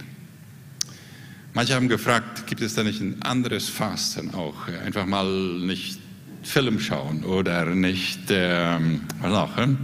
Manche 1.54 1.75
haben 1.75 1.90
gefragt, 1.90 2.48
gibt 2.48 2.62
es 2.62 2.74
da 2.74 2.82
nicht 2.82 3.02
ein 3.02 3.22
anderes 3.22 3.70
Fasten 3.70 4.34
auch? 4.34 4.68
Einfach 4.84 5.06
mal 5.06 5.28
nicht 5.60 6.00
Film 6.42 6.80
schauen 6.80 7.24
oder 7.25 7.66
nicht 7.75 8.22
ähm, 8.32 9.02
was 9.22 9.32
auch, 9.32 9.58
hm? 9.58 9.78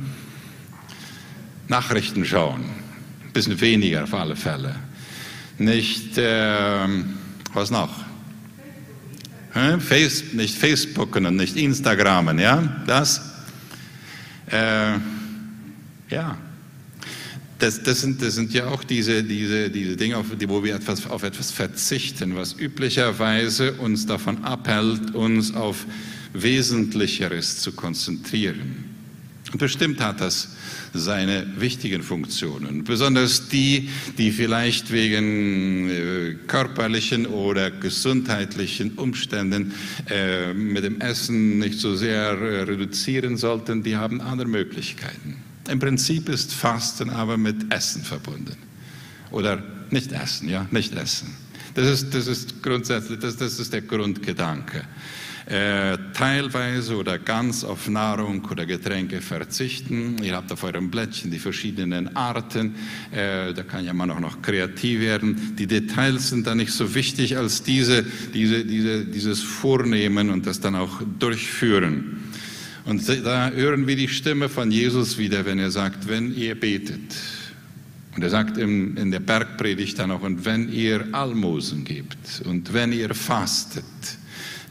Nachrichten 1.68 2.25
schauen. 2.25 2.63
Ein 3.25 3.32
bisschen 3.32 3.62
weniger 3.62 4.06
auf 4.06 4.13
alle 4.15 4.36
Fälle. 4.36 4.75
Nicht, 5.60 6.13
ähm, 6.18 7.13
was 7.53 7.70
noch? 7.70 8.09
Face, 9.80 10.34
nicht 10.34 10.56
Facebooken 10.56 11.25
und 11.25 11.36
nicht 11.36 11.56
Instagramen, 11.56 12.39
ja, 12.39 12.84
das, 12.86 13.22
äh, 14.51 14.94
ja, 16.10 16.38
das, 17.60 17.84
das, 17.84 18.01
sind, 18.01 18.22
das 18.22 18.36
sind 18.36 18.54
ja 18.54 18.68
auch 18.68 18.84
diese, 18.84 19.24
diese, 19.24 19.70
diese 19.70 19.98
Dinge, 19.98 20.18
auf 20.18 20.28
die, 20.39 20.48
wo 20.48 20.63
wir 20.63 20.75
etwas, 20.75 21.06
auf 21.08 21.24
etwas 21.24 21.51
verzichten, 21.51 22.36
was 22.36 22.54
üblicherweise 22.54 23.74
uns 23.74 24.06
davon 24.06 24.44
abhält, 24.44 25.13
uns 25.13 25.54
auf 25.54 25.86
Wesentlicheres 26.34 27.60
zu 27.60 27.74
konzentrieren. 27.74 28.86
Und 29.51 29.60
bestimmt 29.60 30.00
hat 30.00 30.22
das 30.22 30.50
seine 30.93 31.46
wichtigen 31.58 32.03
Funktionen, 32.03 32.84
besonders 32.84 33.50
die, 33.50 33.89
die 34.17 34.31
vielleicht 34.31 34.91
wegen 34.91 35.89
äh, 35.89 36.36
körperlichen 36.48 37.25
oder 37.25 37.72
gesundheitlichen 37.72 38.93
Umständen 38.96 39.74
äh, 40.10 40.53
mit 40.53 40.84
dem 40.84 41.01
Essen 41.01 41.60
nicht 41.60 41.79
so 41.79 41.96
sehr 41.96 42.31
äh, 42.31 42.62
reduzieren 42.63 43.38
sollten, 43.38 43.84
die 43.84 43.96
haben 43.96 44.22
andere 44.22 44.48
Möglichkeiten. 44.48 45.38
Im 45.69 45.79
Prinzip 45.79 46.29
ist 46.29 46.53
Fasten 46.53 47.10
aber 47.10 47.38
mit 47.38 47.72
Essen 47.72 48.03
verbunden. 48.03 48.55
Oder 49.31 49.62
nicht 49.91 50.12
essen, 50.12 50.50
ja, 50.50 50.67
nicht 50.72 50.93
essen. 50.96 51.36
Das 51.75 51.88
ist, 51.88 52.13
das 52.13 52.27
ist 52.27 52.62
grundsätzlich, 52.63 53.19
das, 53.19 53.38
das 53.38 53.60
ist 53.60 53.72
der 53.72 53.81
Grundgedanke. 53.81 54.84
Äh, 55.50 55.98
teilweise 56.13 56.96
oder 56.96 57.18
ganz 57.18 57.63
auf 57.63 57.89
Nahrung 57.89 58.46
oder 58.51 58.68
Getränke 58.68 59.20
verzichten. 59.20 60.18
Ihr 60.22 60.36
habt 60.36 60.51
auf 60.51 60.63
eurem 60.63 60.91
Blättchen 60.91 61.32
die 61.32 61.39
verschiedenen 61.39 62.15
Arten. 62.15 62.75
Äh, 63.12 63.56
da 63.56 63.63
kann 63.63 63.84
ja 63.84 63.94
man 63.94 64.12
auch 64.12 64.20
noch 64.20 64.44
kreativ 64.44 65.00
werden. 65.00 65.56
Die 65.58 65.65
Details 65.65 66.29
sind 66.29 66.46
da 66.46 66.53
nicht 66.53 66.72
so 66.72 66.94
wichtig 66.94 67.36
als 67.36 67.63
diese, 67.63 68.06
diese, 68.32 68.63
diese, 68.63 69.06
dieses 69.06 69.41
Vornehmen 69.41 70.29
und 70.29 70.46
das 70.46 70.60
dann 70.60 70.75
auch 70.75 71.01
durchführen. 71.18 72.25
Und 72.86 73.10
da 73.10 73.50
hören 73.50 73.88
wir 73.88 73.96
die 73.96 74.08
Stimme 74.08 74.50
von 74.50 74.70
Jesus 74.70 75.18
wieder, 75.18 75.48
wenn 75.48 75.58
er 75.58 75.72
sagt, 75.72 76.08
wenn 76.08 76.36
ihr 76.36 76.60
betet. 76.60 77.15
Und 78.15 78.22
er 78.22 78.29
sagt 78.29 78.60
in, 78.60 78.98
in 78.98 79.10
der 79.10 79.20
Bergpredigt 79.20 79.98
dann 79.98 80.12
auch, 80.12 80.22
und 80.22 80.46
wenn 80.46 80.72
ihr 80.72 81.08
Almosen 81.12 81.86
gebt 81.86 82.44
und 82.46 82.72
wenn 82.72 82.94
ihr 82.94 83.15
fastet 83.15 83.84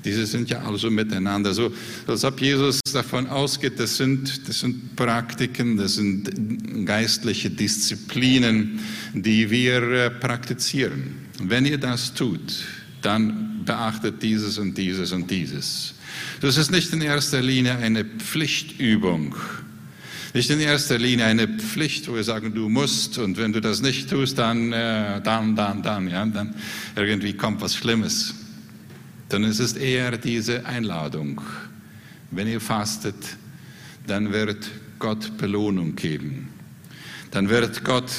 diese 0.09 0.25
sind 0.25 0.49
ja 0.49 0.63
also 0.63 0.91
miteinander. 0.91 1.53
So, 1.53 1.71
als 2.07 2.25
ob 2.25 2.41
Jesus 2.41 2.81
davon 2.93 3.27
ausgeht, 3.27 3.79
das 3.79 3.99
sind, 3.99 4.49
das 4.49 4.61
sind 4.61 4.97
Praktiken, 4.97 5.77
das 5.77 5.97
sind 5.97 6.87
geistliche 6.87 7.51
Disziplinen, 7.51 8.81
die 9.13 9.51
wir 9.51 9.83
äh, 9.83 10.11
praktizieren. 10.11 11.29
wenn 11.43 11.67
ihr 11.67 11.79
das 11.79 12.15
tut, 12.15 12.65
dann 13.03 13.65
beachtet 13.67 14.23
dieses 14.23 14.57
und 14.57 14.79
dieses 14.79 15.13
und 15.13 15.31
dieses. 15.31 15.95
Das 16.41 16.57
ist 16.57 16.71
nicht 16.71 16.93
in 16.95 17.03
erster 17.03 17.43
Linie 17.43 17.77
eine 17.77 18.05
Pflichtübung, 18.05 19.37
nicht 20.33 20.49
in 20.49 20.61
erster 20.61 20.99
Linie 20.99 21.27
eine 21.27 21.49
Pflicht, 21.49 22.09
wo 22.09 22.15
wir 22.15 22.25
sagen, 22.25 22.55
du 22.55 22.71
musst 22.71 23.19
und 23.19 23.37
wenn 23.37 23.53
du 23.53 23.61
das 23.61 23.83
nicht 23.83 24.09
tust, 24.09 24.39
dann, 24.39 24.73
äh, 24.73 25.21
dann, 25.21 25.55
dann, 25.55 25.83
dann, 25.83 26.09
ja, 26.09 26.25
dann 26.25 26.55
irgendwie 26.97 27.35
kommt 27.35 27.61
was 27.61 27.77
Schlimmes. 27.77 28.35
Dann 29.29 29.45
ist 29.45 29.61
es 29.61 29.75
eher 29.75 30.17
diese 30.17 30.65
Einladung. 30.67 31.41
Wenn 32.31 32.49
ihr 32.49 32.61
fastet, 32.61 33.37
dann 34.07 34.33
wird 34.33 34.71
Gott 34.99 35.37
Belohnung 35.39 35.97
geben. 35.97 36.49
Dann 37.31 37.49
wird 37.49 37.85
Gott 37.85 38.11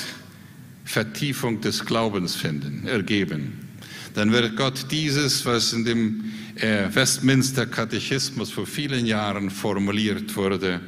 Vertiefung 0.86 1.62
des 1.62 1.86
Glaubens 1.86 2.36
finden, 2.36 2.88
ergeben. 2.88 3.68
Dann 4.14 4.32
wird 4.32 4.56
Gott 4.56 4.88
dieses, 4.92 5.46
was 5.46 5.74
in 5.74 5.86
dem 5.86 6.24
äh, 6.56 6.94
Westminster 6.94 7.66
Katechismus 7.66 8.52
vor 8.52 8.66
vielen 8.66 9.06
Jahren 9.06 9.50
formuliert 9.50 10.36
wurde, 10.36 10.82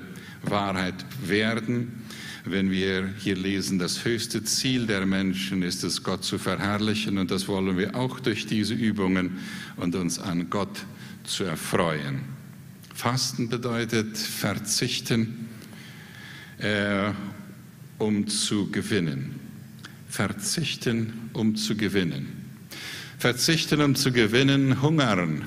Wahrheit 0.43 0.95
werden 1.25 2.00
wenn 2.45 2.71
wir 2.71 3.13
hier 3.19 3.35
lesen, 3.35 3.77
das 3.77 4.03
höchste 4.03 4.43
Ziel 4.43 4.87
der 4.87 5.05
Menschen 5.05 5.61
ist 5.61 5.83
es, 5.83 6.03
Gott 6.03 6.23
zu 6.23 6.39
verherrlichen. 6.39 7.17
Und 7.17 7.31
das 7.31 7.47
wollen 7.47 7.77
wir 7.77 7.95
auch 7.95 8.19
durch 8.19 8.47
diese 8.47 8.73
Übungen 8.73 9.37
und 9.77 9.95
uns 9.95 10.19
an 10.19 10.49
Gott 10.49 10.85
zu 11.23 11.43
erfreuen. 11.43 12.21
Fasten 12.93 13.49
bedeutet 13.49 14.17
verzichten, 14.17 15.49
äh, 16.57 17.11
um 17.97 18.27
zu 18.27 18.71
gewinnen. 18.71 19.39
Verzichten, 20.07 21.29
um 21.33 21.55
zu 21.55 21.75
gewinnen. 21.77 22.27
Verzichten, 23.17 23.81
um 23.81 23.95
zu 23.95 24.11
gewinnen, 24.11 24.81
hungern, 24.81 25.43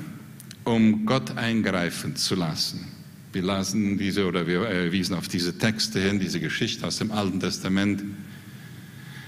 um 0.63 1.05
Gott 1.05 1.37
eingreifen 1.37 2.15
zu 2.15 2.35
lassen. 2.35 2.94
Wir 3.35 3.43
lasen 3.43 3.97
diese 3.97 4.25
oder 4.27 4.47
wir 4.47 4.61
äh, 4.61 4.93
wiesen 4.93 5.13
auf 5.13 5.27
diese 5.27 5.57
Texte 5.57 5.99
hin, 5.99 6.21
diese 6.21 6.39
Geschichte 6.39 6.87
aus 6.87 6.99
dem 6.99 7.11
Alten 7.11 7.41
Testament. 7.41 8.01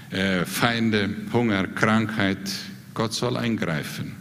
Äh, 0.08 0.46
Feinde, 0.46 1.10
Hunger, 1.30 1.66
Krankheit, 1.66 2.38
Gott 2.94 3.12
soll 3.12 3.36
eingreifen. 3.36 4.12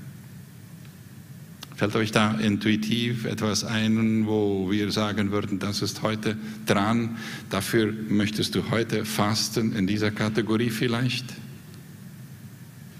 Fällt 1.77 1.95
euch 1.95 2.11
da 2.11 2.33
intuitiv 2.33 3.23
etwas 3.23 3.63
ein, 3.63 4.27
wo 4.27 4.69
wir 4.69 4.91
sagen 4.91 5.31
würden, 5.31 5.57
das 5.57 5.81
ist 5.81 6.01
heute 6.01 6.35
dran, 6.65 7.17
dafür 7.49 7.93
möchtest 8.09 8.55
du 8.55 8.69
heute 8.69 9.05
fasten 9.05 9.73
in 9.73 9.87
dieser 9.87 10.11
Kategorie 10.11 10.69
vielleicht? 10.69 11.27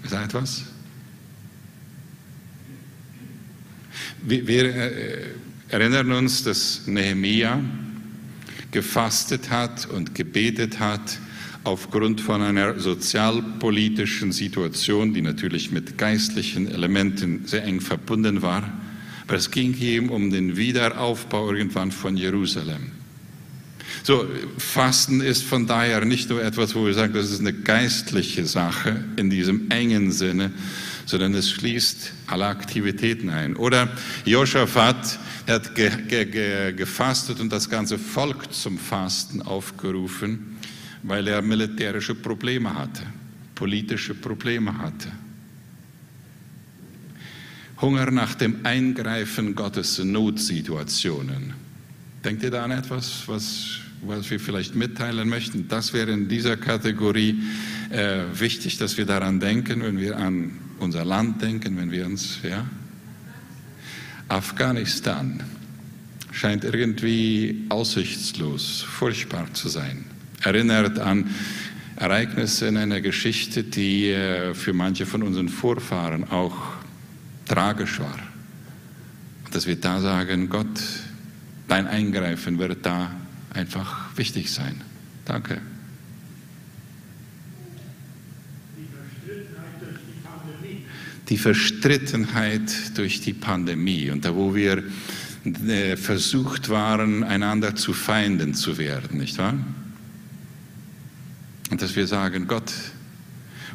Ist 0.04 0.14
da 0.14 0.24
etwas? 0.24 0.64
Wir, 4.22 4.74
äh, 4.74 5.26
erinnern 5.68 6.12
uns, 6.12 6.42
dass 6.44 6.86
Nehemia 6.86 7.60
gefastet 8.70 9.50
hat 9.50 9.86
und 9.86 10.14
gebetet 10.14 10.78
hat 10.80 11.18
aufgrund 11.64 12.20
von 12.20 12.42
einer 12.42 12.78
sozialpolitischen 12.78 14.32
Situation, 14.32 15.12
die 15.12 15.22
natürlich 15.22 15.70
mit 15.70 15.98
geistlichen 15.98 16.68
Elementen 16.68 17.46
sehr 17.46 17.64
eng 17.64 17.80
verbunden 17.80 18.42
war. 18.42 18.72
Aber 19.26 19.36
es 19.36 19.50
ging 19.50 19.76
ihm 19.78 20.08
um 20.08 20.30
den 20.30 20.56
Wiederaufbau 20.56 21.52
irgendwann 21.52 21.92
von 21.92 22.16
Jerusalem. 22.16 22.92
So, 24.02 24.26
Fasten 24.56 25.20
ist 25.20 25.42
von 25.42 25.66
daher 25.66 26.04
nicht 26.04 26.30
nur 26.30 26.42
etwas, 26.42 26.74
wo 26.74 26.86
wir 26.86 26.94
sagen, 26.94 27.12
das 27.12 27.30
ist 27.30 27.40
eine 27.40 27.52
geistliche 27.52 28.46
Sache 28.46 29.04
in 29.16 29.28
diesem 29.28 29.70
engen 29.70 30.12
Sinne, 30.12 30.50
sondern 31.08 31.34
es 31.34 31.50
schließt 31.50 32.12
alle 32.26 32.46
Aktivitäten 32.46 33.30
ein. 33.30 33.56
Oder 33.56 33.88
Josaphat 34.24 35.18
hat 35.46 35.74
ge 35.74 35.90
ge 36.06 36.24
ge 36.26 36.72
gefastet 36.72 37.40
und 37.40 37.50
das 37.50 37.68
ganze 37.68 37.98
Volk 37.98 38.52
zum 38.52 38.78
Fasten 38.78 39.42
aufgerufen 39.42 40.58
weil 41.02 41.28
er 41.28 41.42
militärische 41.42 42.14
Probleme 42.14 42.74
hatte, 42.74 43.04
politische 43.54 44.14
Probleme 44.14 44.76
hatte. 44.76 45.10
Hunger 47.80 48.10
nach 48.10 48.34
dem 48.34 48.64
Eingreifen 48.64 49.54
Gottes 49.54 49.98
in 50.00 50.12
Notsituationen. 50.12 51.54
Denkt 52.24 52.42
ihr 52.42 52.50
da 52.50 52.64
an 52.64 52.72
etwas, 52.72 53.22
was, 53.26 53.78
was 54.02 54.30
wir 54.30 54.40
vielleicht 54.40 54.74
mitteilen 54.74 55.28
möchten? 55.28 55.68
Das 55.68 55.92
wäre 55.92 56.10
in 56.12 56.28
dieser 56.28 56.56
Kategorie 56.56 57.42
äh, 57.90 58.22
wichtig, 58.34 58.78
dass 58.78 58.96
wir 58.96 59.06
daran 59.06 59.40
denken, 59.40 59.82
wenn 59.82 59.98
wir 59.98 60.16
an 60.16 60.52
unser 60.78 61.04
Land 61.04 61.42
denken, 61.42 61.76
wenn 61.76 61.90
wir 61.90 62.06
uns, 62.06 62.38
ja? 62.42 62.66
Afghanistan 64.28 65.42
scheint 66.32 66.64
irgendwie 66.64 67.64
aussichtslos, 67.70 68.82
furchtbar 68.82 69.52
zu 69.54 69.68
sein 69.68 70.04
erinnert 70.42 70.98
an 70.98 71.30
Ereignisse 71.96 72.68
in 72.68 72.76
einer 72.76 73.00
Geschichte, 73.00 73.64
die 73.64 74.10
äh, 74.10 74.54
für 74.54 74.72
manche 74.72 75.04
von 75.06 75.22
unseren 75.22 75.48
Vorfahren 75.48 76.30
auch 76.30 76.56
tragisch 77.46 77.98
war. 77.98 78.18
Dass 79.50 79.66
wir 79.66 79.76
da 79.76 80.00
sagen, 80.00 80.48
Gott, 80.48 80.80
dein 81.66 81.86
Eingreifen 81.86 82.58
wird 82.58 82.86
da 82.86 83.10
einfach 83.58 84.16
wichtig 84.16 84.50
sein. 84.50 84.80
Danke. 85.24 85.60
Die 91.28 91.36
Verstrittenheit 91.36 92.96
durch 92.96 93.20
die 93.20 93.34
Pandemie 93.34 94.10
und 94.10 94.24
da, 94.24 94.34
wo 94.34 94.54
wir 94.54 94.82
äh, 95.44 95.96
versucht 95.96 96.70
waren, 96.70 97.22
einander 97.22 97.74
zu 97.76 97.92
Feinden 97.92 98.54
zu 98.54 98.78
werden, 98.78 99.18
nicht 99.18 99.36
wahr? 99.36 99.54
Und 101.70 101.82
dass 101.82 101.96
wir 101.96 102.06
sagen, 102.06 102.46
Gott, 102.46 102.72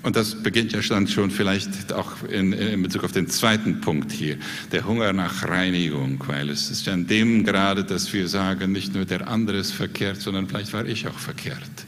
und 0.03 0.17
das 0.17 0.35
beginnt 0.43 0.73
ja 0.73 0.81
dann 0.81 1.07
schon 1.07 1.31
vielleicht 1.31 1.93
auch 1.93 2.23
in, 2.29 2.51
in, 2.53 2.83
Bezug 2.83 3.05
auf 3.05 3.13
den 3.13 3.29
zweiten 3.29 3.79
Punkt 3.79 4.11
hier, 4.11 4.37
der 4.71 4.85
Hunger 4.85 5.13
nach 5.13 5.47
Reinigung, 5.47 6.21
weil 6.27 6.49
es 6.49 6.69
ist 6.69 6.85
ja 6.85 6.93
in 6.93 7.07
dem 7.07 7.45
gerade, 7.45 7.85
dass 7.85 8.11
wir 8.11 8.27
sagen, 8.27 8.73
nicht 8.73 8.93
nur 8.93 9.05
der 9.05 9.27
andere 9.29 9.57
ist 9.57 9.71
verkehrt, 9.71 10.21
sondern 10.21 10.47
vielleicht 10.47 10.73
war 10.73 10.85
ich 10.85 11.07
auch 11.07 11.17
verkehrt. 11.17 11.85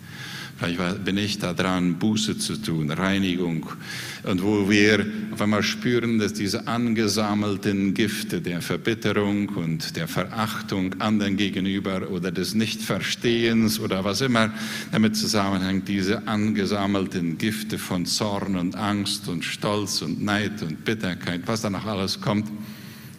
Vielleicht 0.57 1.03
bin 1.03 1.17
ich 1.17 1.37
da 1.37 1.53
dran, 1.53 1.99
Buße 1.99 2.37
zu 2.37 2.55
tun, 2.55 2.89
Reinigung. 2.89 3.65
Und 4.23 4.41
wo 4.41 4.69
wir 4.69 5.05
auf 5.33 5.41
einmal 5.41 5.63
spüren, 5.63 6.17
dass 6.17 6.31
diese 6.31 6.67
angesammelten 6.67 7.93
Gifte 7.93 8.39
der 8.39 8.61
Verbitterung 8.61 9.49
und 9.49 9.97
der 9.97 10.07
Verachtung 10.07 10.95
anderen 11.01 11.35
gegenüber 11.35 12.09
oder 12.09 12.31
des 12.31 12.55
Nichtverstehens 12.55 13.81
oder 13.81 14.05
was 14.05 14.21
immer 14.21 14.53
damit 14.93 15.17
zusammenhängt, 15.17 15.89
diese 15.89 16.25
angesammelten 16.25 17.37
Gifte 17.37 17.77
von 17.77 18.05
Zorn 18.05 18.55
und 18.55 18.77
Angst 18.77 19.27
und 19.27 19.43
Stolz 19.43 20.01
und 20.01 20.23
Neid 20.23 20.61
und 20.61 20.85
Bitterkeit, 20.85 21.41
was 21.47 21.61
da 21.61 21.69
noch 21.69 21.85
alles 21.85 22.21
kommt, 22.21 22.49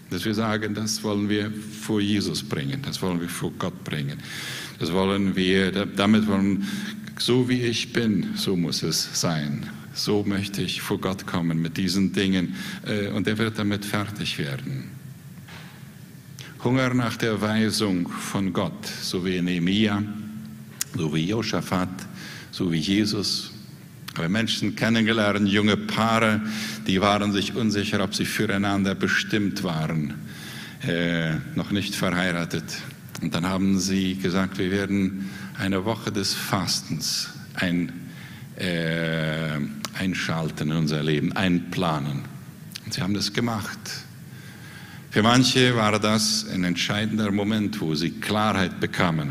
dass 0.08 0.24
wir 0.24 0.34
sagen, 0.34 0.72
das 0.72 1.02
wollen 1.02 1.28
wir 1.28 1.52
vor 1.82 2.00
Jesus 2.00 2.42
bringen, 2.42 2.80
das 2.82 3.02
wollen 3.02 3.20
wir 3.20 3.28
vor 3.28 3.52
Gott 3.58 3.84
bringen. 3.84 4.18
Das 4.78 4.92
wollen 4.92 5.34
wir, 5.36 5.70
damit 5.70 6.26
wollen 6.26 6.66
so 7.18 7.48
wie 7.48 7.62
ich 7.62 7.92
bin, 7.92 8.34
so 8.36 8.56
muss 8.56 8.82
es 8.82 9.20
sein. 9.20 9.68
So 9.94 10.24
möchte 10.24 10.60
ich 10.60 10.82
vor 10.82 11.00
Gott 11.00 11.26
kommen 11.26 11.62
mit 11.62 11.78
diesen 11.78 12.12
Dingen 12.12 12.54
äh, 12.86 13.08
und 13.08 13.26
er 13.26 13.38
wird 13.38 13.58
damit 13.58 13.84
fertig 13.84 14.38
werden. 14.38 14.90
Hunger 16.62 16.92
nach 16.92 17.16
der 17.16 17.40
Weisung 17.40 18.08
von 18.08 18.52
Gott, 18.52 18.86
so 18.86 19.24
wie 19.24 19.40
Nehemia, 19.40 20.02
so 20.94 21.14
wie 21.14 21.28
Josaphat, 21.28 21.88
so 22.50 22.70
wie 22.70 22.78
Jesus. 22.78 23.52
Aber 24.16 24.28
Menschen 24.28 24.76
kennengelernt, 24.76 25.48
junge 25.48 25.76
Paare, 25.76 26.40
die 26.86 27.00
waren 27.00 27.32
sich 27.32 27.54
unsicher, 27.54 28.02
ob 28.02 28.14
sie 28.14 28.24
füreinander 28.24 28.94
bestimmt 28.94 29.62
waren, 29.62 30.14
äh, 30.86 31.34
noch 31.54 31.70
nicht 31.70 31.94
verheiratet. 31.94 32.64
Und 33.22 33.34
dann 33.34 33.46
haben 33.46 33.78
sie 33.78 34.16
gesagt, 34.16 34.58
wir 34.58 34.70
werden 34.70 35.30
eine 35.58 35.84
Woche 35.84 36.12
des 36.12 36.34
Fastens 36.34 37.30
ein, 37.54 37.92
äh, 38.56 39.58
einschalten 39.98 40.70
in 40.70 40.76
unser 40.76 41.02
Leben, 41.02 41.32
einplanen. 41.32 42.22
Und 42.84 42.94
sie 42.94 43.02
haben 43.02 43.14
das 43.14 43.32
gemacht. 43.32 43.78
Für 45.10 45.22
manche 45.22 45.74
war 45.76 45.98
das 45.98 46.46
ein 46.52 46.64
entscheidender 46.64 47.30
Moment, 47.30 47.80
wo 47.80 47.94
sie 47.94 48.10
Klarheit 48.10 48.80
bekamen, 48.80 49.30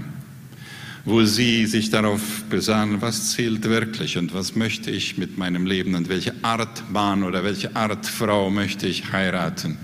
wo 1.06 1.24
sie 1.24 1.68
sich 1.68 1.92
darauf 1.92 2.44
besannen, 2.50 3.02
was 3.02 3.32
zählt 3.34 3.66
wirklich 3.66 4.18
und 4.18 4.34
was 4.34 4.56
möchte 4.56 4.90
ich 4.90 5.20
mit 5.20 5.38
meinem 5.38 5.68
Leben 5.68 5.94
und 5.94 6.10
welche 6.10 6.34
Art 6.42 6.90
Mann 6.90 7.24
oder 7.24 7.44
welche 7.44 7.76
Art 7.76 8.08
Frau 8.08 8.50
möchte 8.50 8.88
ich 8.88 9.12
heiraten. 9.12 9.78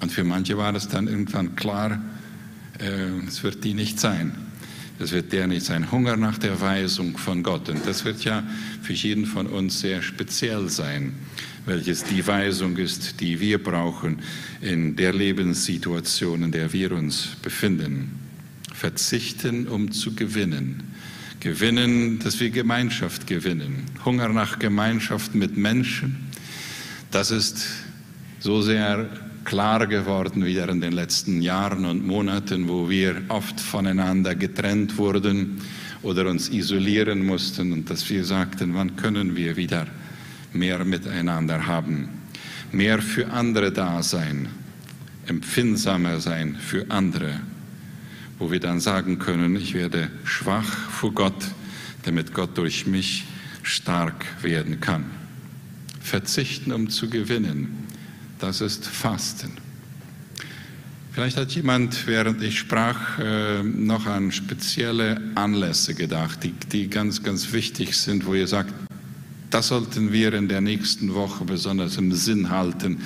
Und 0.00 0.12
für 0.12 0.22
manche 0.22 0.56
war 0.56 0.74
es 0.74 0.86
dann 0.88 1.08
irgendwann 1.08 1.56
klar, 1.56 2.00
äh, 2.78 3.26
es 3.26 3.42
wird 3.42 3.64
die 3.64 3.74
nicht 3.74 3.98
sein. 3.98 4.49
Es 5.00 5.12
wird 5.12 5.32
der 5.32 5.46
nicht 5.46 5.64
sein. 5.64 5.90
Hunger 5.90 6.16
nach 6.18 6.36
der 6.36 6.60
Weisung 6.60 7.16
von 7.16 7.42
Gott. 7.42 7.70
Und 7.70 7.86
das 7.86 8.04
wird 8.04 8.22
ja 8.22 8.42
für 8.82 8.92
jeden 8.92 9.24
von 9.24 9.46
uns 9.46 9.80
sehr 9.80 10.02
speziell 10.02 10.68
sein, 10.68 11.14
welches 11.64 12.04
die 12.04 12.26
Weisung 12.26 12.76
ist, 12.76 13.18
die 13.20 13.40
wir 13.40 13.62
brauchen 13.62 14.18
in 14.60 14.96
der 14.96 15.14
Lebenssituation, 15.14 16.42
in 16.42 16.52
der 16.52 16.74
wir 16.74 16.92
uns 16.92 17.36
befinden. 17.40 18.10
Verzichten, 18.74 19.68
um 19.68 19.90
zu 19.90 20.14
gewinnen. 20.14 20.82
Gewinnen, 21.40 22.18
dass 22.18 22.38
wir 22.38 22.50
Gemeinschaft 22.50 23.26
gewinnen. 23.26 23.86
Hunger 24.04 24.28
nach 24.28 24.58
Gemeinschaft 24.58 25.34
mit 25.34 25.56
Menschen. 25.56 26.28
Das 27.10 27.30
ist 27.30 27.66
so 28.38 28.60
sehr 28.60 29.08
klar 29.44 29.86
geworden 29.86 30.44
wieder 30.44 30.68
in 30.68 30.80
den 30.80 30.92
letzten 30.92 31.42
Jahren 31.42 31.84
und 31.84 32.06
Monaten, 32.06 32.68
wo 32.68 32.88
wir 32.88 33.22
oft 33.28 33.60
voneinander 33.60 34.34
getrennt 34.34 34.98
wurden 34.98 35.60
oder 36.02 36.28
uns 36.28 36.48
isolieren 36.48 37.24
mussten 37.24 37.72
und 37.72 37.90
dass 37.90 38.08
wir 38.08 38.24
sagten, 38.24 38.74
wann 38.74 38.96
können 38.96 39.36
wir 39.36 39.56
wieder 39.56 39.86
mehr 40.52 40.84
miteinander 40.84 41.66
haben, 41.66 42.08
mehr 42.72 43.00
für 43.00 43.30
andere 43.30 43.72
da 43.72 44.02
sein, 44.02 44.48
empfindsamer 45.26 46.20
sein 46.20 46.56
für 46.56 46.90
andere, 46.90 47.40
wo 48.38 48.50
wir 48.50 48.60
dann 48.60 48.80
sagen 48.80 49.18
können, 49.18 49.56
ich 49.56 49.74
werde 49.74 50.10
schwach 50.24 50.90
vor 50.90 51.12
Gott, 51.12 51.48
damit 52.04 52.34
Gott 52.34 52.56
durch 52.56 52.86
mich 52.86 53.24
stark 53.62 54.24
werden 54.42 54.80
kann. 54.80 55.04
Verzichten, 56.00 56.72
um 56.72 56.88
zu 56.88 57.10
gewinnen 57.10 57.89
das 58.40 58.60
ist 58.60 58.86
Fasten. 58.86 59.52
Vielleicht 61.12 61.36
hat 61.36 61.50
jemand, 61.52 62.06
während 62.06 62.40
ich 62.42 62.58
sprach, 62.58 63.18
äh, 63.18 63.62
noch 63.62 64.06
an 64.06 64.30
spezielle 64.30 65.20
Anlässe 65.34 65.94
gedacht, 65.94 66.44
die, 66.44 66.52
die 66.72 66.88
ganz, 66.88 67.22
ganz 67.22 67.52
wichtig 67.52 67.96
sind, 67.96 68.26
wo 68.26 68.34
ihr 68.34 68.46
sagt, 68.46 68.72
das 69.50 69.66
sollten 69.66 70.12
wir 70.12 70.32
in 70.34 70.46
der 70.46 70.60
nächsten 70.60 71.12
Woche 71.14 71.44
besonders 71.44 71.96
im 71.96 72.12
Sinn 72.12 72.50
halten, 72.50 72.98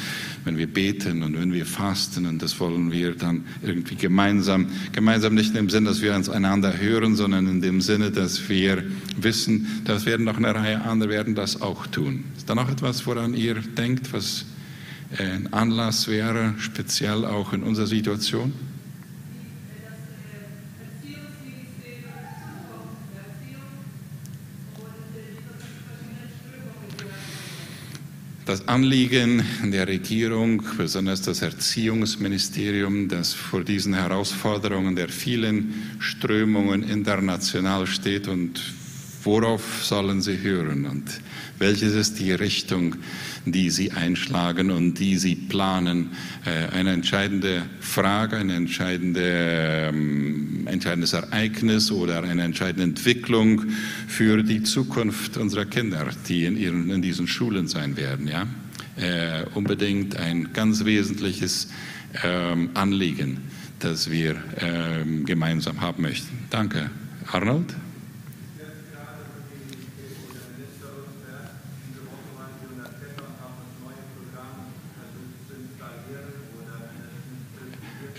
wenn 0.45 0.59
wir 0.59 0.67
beten 0.67 1.23
und 1.23 1.41
wenn 1.41 1.55
wir 1.55 1.65
fasten. 1.65 2.27
Und 2.27 2.43
das 2.43 2.61
wollen 2.61 2.93
wir 2.93 3.15
dann 3.15 3.45
irgendwie 3.63 3.97
gemeinsam, 3.97 4.67
gemeinsam 4.93 5.35
nicht 5.35 5.57
im 5.57 5.71
Sinn, 5.71 5.87
dass 5.87 6.03
wir 6.03 6.15
uns 6.15 6.29
einander 6.29 6.79
hören, 6.79 7.17
sondern 7.17 7.49
in 7.49 7.63
dem 7.63 7.81
Sinne, 7.81 8.11
dass 8.11 8.47
wir 8.51 8.85
wissen, 9.17 9.81
das 9.85 10.05
werden 10.05 10.27
noch 10.27 10.37
eine 10.37 10.55
Reihe 10.55 10.83
andere 10.83 11.09
werden 11.09 11.35
das 11.35 11.63
auch 11.63 11.87
tun. 11.87 12.25
Ist 12.37 12.49
da 12.49 12.55
noch 12.55 12.71
etwas, 12.71 13.07
woran 13.07 13.33
ihr 13.33 13.55
denkt, 13.55 14.13
was 14.13 14.45
ein 15.19 15.53
Anlass 15.53 16.09
wäre, 16.09 16.55
speziell 16.59 17.25
auch 17.25 17.53
in 17.53 17.63
unserer 17.63 17.87
Situation? 17.87 18.53
Das 28.47 28.69
Anliegen 28.69 29.43
der 29.65 29.89
Regierung, 29.89 30.63
besonders 30.77 31.23
das 31.23 31.41
Erziehungsministerium, 31.41 33.09
das 33.09 33.33
vor 33.33 33.65
diesen 33.65 33.95
Herausforderungen 33.95 34.95
der 34.95 35.09
vielen 35.09 35.97
Strömungen 35.99 36.83
international 36.83 37.87
steht 37.87 38.29
und 38.29 38.61
worauf 39.23 39.83
sollen 39.83 40.21
sie 40.21 40.41
hören 40.43 40.85
und 40.85 41.05
welches 41.59 41.95
ist 41.95 42.19
die 42.19 42.33
Richtung, 42.33 42.97
die 43.45 43.71
sie 43.71 43.93
einschlagen 43.93 44.71
und 44.71 44.99
die 44.99 45.17
sie 45.19 45.35
planen. 45.35 46.11
Äh, 46.45 46.75
eine 46.75 46.93
entscheidende 46.93 47.63
Frage, 47.81 48.37
ein 48.37 48.51
entscheidende, 48.51 49.91
ähm, 49.93 50.67
entscheidendes 50.67 51.13
Ereignis 51.13 51.91
oder 51.91 52.23
eine 52.23 52.43
entscheidende 52.43 52.85
Entwicklung 52.85 53.63
für 54.09 54.43
die 54.43 54.63
Zukunft 54.63 55.37
unserer 55.37 55.67
Kinder, 55.67 56.09
die 56.29 56.45
in, 56.45 56.57
ihren, 56.57 56.91
in 56.91 57.03
diesen 57.03 57.27
Schulen 57.27 57.69
sein 57.69 57.97
werden. 57.97 58.29
Ja? 58.29 58.47
Äh, 58.97 59.45
unbedingt 59.55 60.17
ein 60.17 60.53
ganz 60.53 60.85
wesentliches 60.85 61.69
ähm, 62.23 62.71
Anliegen, 62.75 63.39
das 63.81 64.11
wir 64.11 64.37
ähm, 64.61 65.25
gemeinsam 65.25 65.81
haben 65.81 66.03
möchten. 66.03 66.39
Danke. 66.51 66.91
Arnold? 67.33 67.75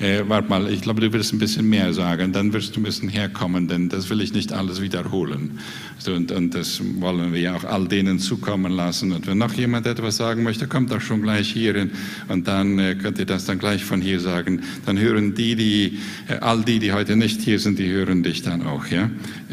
Äh, 0.06 0.30
warte 0.30 0.50
mal, 0.50 0.70
ich 0.70 0.82
glaube, 0.82 1.02
du 1.02 1.12
wirst 1.14 1.34
ein 1.34 1.40
bisschen 1.40 1.68
mehr 1.68 1.92
sagen, 1.92 2.32
dann 2.32 2.54
wirst 2.54 2.76
du 2.76 2.80
ein 2.80 2.84
bisschen 2.84 3.10
herkommen, 3.10 3.68
denn 3.68 3.90
das 3.90 4.08
will 4.12 4.22
ich 4.22 4.34
nicht 4.34 4.54
alles 4.54 4.80
wiederholen. 4.80 5.58
Und, 6.06 6.32
und 6.32 6.54
das 6.54 6.80
wollen 7.00 7.34
wir 7.34 7.42
ja 7.42 7.56
auch 7.56 7.64
all 7.64 7.88
denen 7.88 8.20
zukommen 8.20 8.72
lassen. 8.72 9.14
Und 9.14 9.26
wenn 9.26 9.40
noch 9.40 9.54
jemand 9.54 9.88
etwas 9.88 10.18
sagen 10.18 10.44
möchte, 10.44 10.68
kommt 10.68 10.92
doch 10.92 11.02
schon 11.02 11.24
gleich 11.24 11.52
hierhin 11.52 11.90
und 12.28 12.48
dann 12.48 12.78
äh, 12.78 12.94
könnt 12.94 13.18
ihr 13.18 13.26
das 13.26 13.46
dann 13.46 13.58
gleich 13.58 13.84
von 13.84 14.00
hier 14.00 14.20
sagen. 14.20 14.62
Dann 14.86 15.00
hören 15.00 15.34
die, 15.34 15.56
die, 15.56 15.98
äh, 16.28 16.36
all 16.36 16.64
die, 16.64 16.78
die 16.78 16.94
heute 16.94 17.16
nicht 17.16 17.42
hier 17.42 17.58
sind, 17.58 17.80
die 17.80 17.90
hören 17.90 18.22
dich 18.22 18.44
dann 18.44 18.62
auch. 18.62 18.86
Ja? 18.86 19.06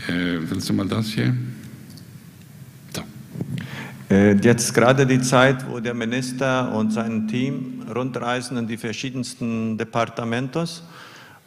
Äh, 0.09 0.39
willst 0.51 0.69
du 0.69 0.75
mal 0.75 0.87
das 0.87 1.07
hier? 1.07 1.35
Äh, 4.13 4.35
jetzt 4.43 4.75
gerade 4.75 5.07
die 5.07 5.23
Zeit, 5.23 5.67
wo 5.71 5.81
der 5.81 5.95
Minister 5.95 6.71
und 6.75 6.93
sein 6.93 7.27
Team 7.29 7.83
rundreisen 7.95 8.59
in 8.59 8.67
die 8.67 8.77
verschiedensten 8.77 9.79
Departamentos 9.79 10.83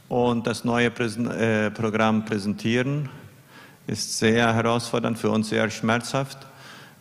und 0.09 0.47
das 0.47 0.65
neue 0.65 0.87
äh, 0.87 1.69
Programm 1.69 2.25
präsentieren, 2.25 3.07
ist 3.85 4.17
sehr 4.17 4.51
herausfordernd, 4.51 5.15
für 5.19 5.29
uns 5.29 5.49
sehr 5.49 5.69
schmerzhaft 5.69 6.39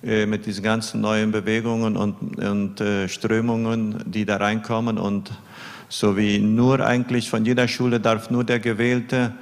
äh, 0.02 0.26
mit 0.26 0.44
diesen 0.44 0.62
ganzen 0.62 1.00
neuen 1.00 1.32
Bewegungen 1.32 1.96
und, 1.96 2.38
und 2.38 2.82
äh, 2.82 3.08
Strömungen, 3.08 4.04
die 4.04 4.26
da 4.26 4.36
reinkommen 4.36 4.98
und 4.98 5.32
so 5.88 6.14
wie 6.14 6.40
nur 6.40 6.80
eigentlich 6.80 7.30
von 7.30 7.42
jeder 7.46 7.68
Schule 7.68 8.00
darf 8.00 8.28
nur 8.28 8.44
der 8.44 8.60
gewählte 8.60 9.32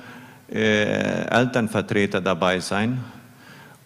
äh, 0.49 1.25
Elternvertreter 1.25 2.21
dabei 2.21 2.61
sein 2.61 3.03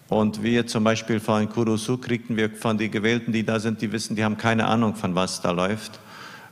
und 0.09 0.41
wir 0.41 0.65
zum 0.67 0.83
Beispiel 0.83 1.19
von 1.19 1.49
Kurusu 1.49 1.97
kriegten 1.97 2.37
wir 2.37 2.49
von 2.49 2.77
den 2.77 2.89
Gewählten, 2.91 3.33
die 3.33 3.43
da 3.43 3.59
sind, 3.59 3.81
die 3.81 3.91
wissen, 3.91 4.15
die 4.15 4.23
haben 4.23 4.37
keine 4.37 4.65
Ahnung, 4.65 4.95
von 4.95 5.13
was 5.15 5.41
da 5.41 5.51
läuft. 5.51 5.99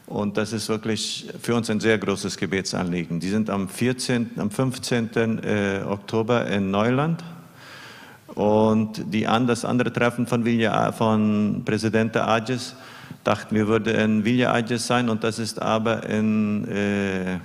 Und 0.07 0.37
das 0.37 0.53
ist 0.53 0.69
wirklich 0.69 1.27
für 1.41 1.55
uns 1.55 1.69
ein 1.69 1.79
sehr 1.79 1.97
großes 1.97 2.37
Gebetsanliegen. 2.37 3.19
Die 3.19 3.29
sind 3.29 3.49
am 3.49 3.69
14., 3.69 4.31
am 4.37 4.51
15. 4.51 5.09
Äh, 5.15 5.81
Oktober 5.87 6.45
in 6.47 6.69
Neuland. 6.69 7.23
Und 8.35 9.01
die, 9.13 9.23
das 9.23 9.65
andere 9.65 9.91
Treffen 9.91 10.27
von, 10.27 10.43
Villa, 10.45 10.91
von 10.91 11.63
Präsident 11.65 12.17
Ages 12.17 12.75
dachten 13.23 13.55
wir, 13.55 13.67
würde 13.67 13.91
in 13.91 14.25
Villa 14.25 14.53
Ages 14.53 14.85
sein. 14.85 15.09
Und 15.09 15.23
das 15.23 15.39
ist 15.39 15.59
aber 15.61 16.07
in, 16.07 16.67
äh, 16.67 17.35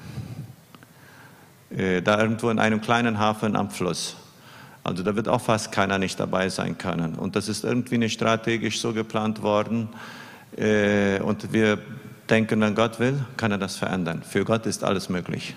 äh, 1.70 2.02
da 2.02 2.20
irgendwo 2.20 2.50
in 2.50 2.58
einem 2.58 2.80
kleinen 2.80 3.18
Hafen 3.18 3.54
am 3.56 3.70
Fluss. 3.70 4.16
Also 4.82 5.02
da 5.02 5.14
wird 5.14 5.28
auch 5.28 5.40
fast 5.40 5.72
keiner 5.72 5.98
nicht 5.98 6.18
dabei 6.18 6.48
sein 6.48 6.78
können. 6.78 7.14
Und 7.14 7.36
das 7.36 7.48
ist 7.48 7.64
irgendwie 7.64 7.98
nicht 7.98 8.14
strategisch 8.14 8.80
so 8.80 8.92
geplant 8.92 9.42
worden. 9.42 9.88
Äh, 10.56 11.20
und 11.20 11.52
wir 11.52 11.78
denken, 12.28 12.60
wenn 12.60 12.74
Gott 12.74 12.98
will, 12.98 13.24
kann 13.36 13.52
er 13.52 13.58
das 13.58 13.76
verändern. 13.76 14.22
Für 14.22 14.44
Gott 14.44 14.66
ist 14.66 14.84
alles 14.84 15.08
möglich. 15.08 15.54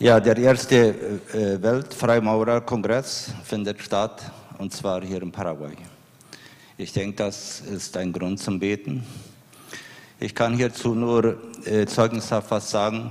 Ja, 0.00 0.20
der 0.20 0.36
erste 0.36 0.94
äh, 1.34 1.60
Weltfreimaurerkongress 1.60 3.32
findet 3.42 3.82
statt, 3.82 4.30
und 4.58 4.72
zwar 4.72 5.02
hier 5.02 5.20
in 5.20 5.32
Paraguay. 5.32 5.74
Ich 6.80 6.92
denke, 6.92 7.16
das 7.16 7.60
ist 7.60 7.96
ein 7.96 8.12
Grund 8.12 8.38
zum 8.38 8.60
Beten. 8.60 9.04
Ich 10.20 10.32
kann 10.32 10.54
hierzu 10.54 10.94
nur 10.94 11.36
äh, 11.64 11.86
zeugnishaft 11.86 12.52
was 12.52 12.70
sagen. 12.70 13.10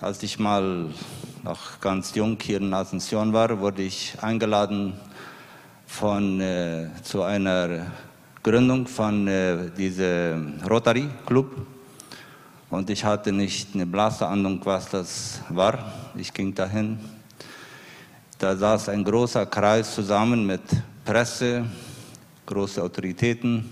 Als 0.00 0.20
ich 0.24 0.40
mal 0.40 0.90
noch 1.44 1.80
ganz 1.80 2.12
jung 2.16 2.36
hier 2.42 2.56
in 2.56 2.74
Asunción 2.74 3.32
war, 3.32 3.60
wurde 3.60 3.82
ich 3.82 4.16
eingeladen 4.20 4.94
von, 5.86 6.40
äh, 6.40 6.88
zu 7.04 7.22
einer 7.22 7.92
Gründung 8.42 8.88
von 8.88 9.28
äh, 9.28 9.70
diesem 9.70 10.54
Rotary 10.68 11.08
Club. 11.26 11.64
Und 12.68 12.90
ich 12.90 13.04
hatte 13.04 13.30
nicht 13.30 13.76
eine 13.76 13.86
blasse 13.86 14.26
Ahnung, 14.26 14.60
was 14.64 14.88
das 14.90 15.40
war. 15.50 15.78
Ich 16.16 16.34
ging 16.34 16.52
dahin. 16.52 16.98
Da 18.40 18.56
saß 18.56 18.88
ein 18.88 19.04
großer 19.04 19.46
Kreis 19.46 19.94
zusammen 19.94 20.44
mit 20.44 20.62
Presse, 21.04 21.64
große 22.46 22.82
Autoritäten. 22.82 23.70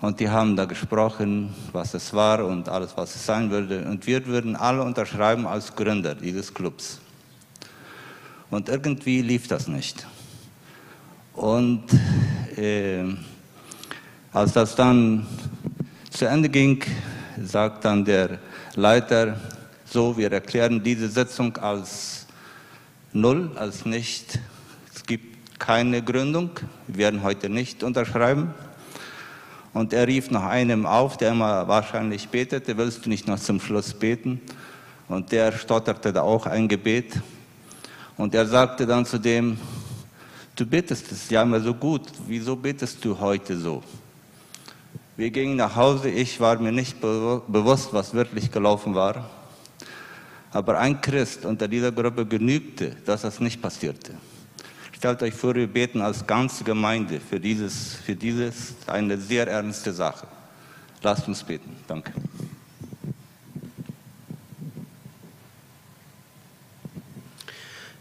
Und 0.00 0.20
die 0.20 0.28
haben 0.28 0.54
da 0.54 0.66
gesprochen, 0.66 1.54
was 1.72 1.94
es 1.94 2.12
war 2.12 2.44
und 2.44 2.68
alles, 2.68 2.96
was 2.96 3.14
es 3.14 3.24
sein 3.24 3.50
würde. 3.50 3.86
Und 3.88 4.06
wir 4.06 4.26
würden 4.26 4.54
alle 4.54 4.82
unterschreiben 4.82 5.46
als 5.46 5.74
Gründer 5.74 6.14
dieses 6.14 6.52
Clubs. 6.52 7.00
Und 8.50 8.68
irgendwie 8.68 9.22
lief 9.22 9.48
das 9.48 9.66
nicht. 9.66 10.06
Und 11.32 11.84
äh, 12.56 13.04
als 14.32 14.52
das 14.52 14.74
dann 14.74 15.26
zu 16.10 16.26
Ende 16.26 16.48
ging, 16.48 16.82
sagt 17.42 17.84
dann 17.84 18.04
der 18.04 18.38
Leiter, 18.76 19.40
so, 19.84 20.16
wir 20.16 20.30
erklären 20.32 20.82
diese 20.82 21.08
Sitzung 21.08 21.56
als 21.56 22.26
null, 23.12 23.50
als 23.56 23.86
nicht 23.86 24.38
keine 25.64 26.02
Gründung, 26.02 26.50
wir 26.88 26.98
werden 26.98 27.22
heute 27.22 27.48
nicht 27.48 27.82
unterschreiben. 27.82 28.52
Und 29.72 29.94
er 29.94 30.06
rief 30.06 30.30
nach 30.30 30.44
einem 30.44 30.84
auf, 30.84 31.16
der 31.16 31.32
immer 31.32 31.66
wahrscheinlich 31.66 32.28
betete, 32.28 32.76
willst 32.76 33.06
du 33.06 33.08
nicht 33.08 33.26
noch 33.26 33.38
zum 33.40 33.60
Schluss 33.60 33.94
beten? 33.94 34.42
Und 35.08 35.32
der 35.32 35.52
stotterte 35.52 36.12
da 36.12 36.20
auch 36.20 36.44
ein 36.44 36.68
Gebet. 36.68 37.18
Und 38.18 38.34
er 38.34 38.44
sagte 38.44 38.84
dann 38.84 39.06
zu 39.06 39.16
dem, 39.16 39.56
du 40.54 40.66
betest 40.66 41.10
es 41.10 41.30
ja 41.30 41.42
immer 41.42 41.60
so 41.60 41.72
gut, 41.72 42.02
wieso 42.26 42.56
betest 42.56 43.02
du 43.02 43.18
heute 43.18 43.58
so? 43.58 43.82
Wir 45.16 45.30
gingen 45.30 45.56
nach 45.56 45.74
Hause, 45.74 46.10
ich 46.10 46.38
war 46.40 46.58
mir 46.58 46.72
nicht 46.72 47.00
bewusst, 47.00 47.88
was 47.90 48.12
wirklich 48.12 48.52
gelaufen 48.52 48.94
war. 48.94 49.30
Aber 50.50 50.78
ein 50.78 51.00
Christ 51.00 51.46
unter 51.46 51.66
dieser 51.68 51.90
Gruppe 51.90 52.26
genügte, 52.26 52.96
dass 53.06 53.22
das 53.22 53.40
nicht 53.40 53.62
passierte. 53.62 54.12
Stellt 55.04 55.22
euch 55.22 55.34
vor, 55.34 55.54
wir 55.54 55.66
beten 55.66 56.00
als 56.00 56.26
ganze 56.26 56.64
Gemeinde 56.64 57.20
für 57.20 57.38
dieses, 57.38 57.94
für 57.94 58.16
dieses 58.16 58.74
eine 58.86 59.18
sehr 59.18 59.46
ernste 59.46 59.92
Sache. 59.92 60.26
Lasst 61.02 61.28
uns 61.28 61.44
beten. 61.44 61.76
Danke. 61.86 62.10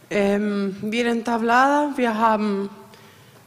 Ähm, 0.09 0.77
wir 0.79 1.11
in 1.11 1.25
Tablada, 1.25 1.91
wir 1.97 2.17
haben, 2.17 2.69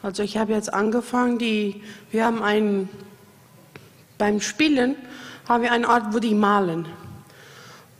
also 0.03 0.23
ich 0.23 0.37
habe 0.37 0.53
jetzt 0.53 0.75
angefangen, 0.75 1.39
die, 1.39 1.83
wir 2.11 2.27
haben 2.27 2.43
ein, 2.43 2.91
beim 4.19 4.43
Spielen 4.43 4.97
haben 5.49 5.63
wir 5.63 5.73
einen 5.73 5.87
Ort, 5.87 6.13
wo 6.13 6.19
die 6.19 6.35
malen. 6.35 6.85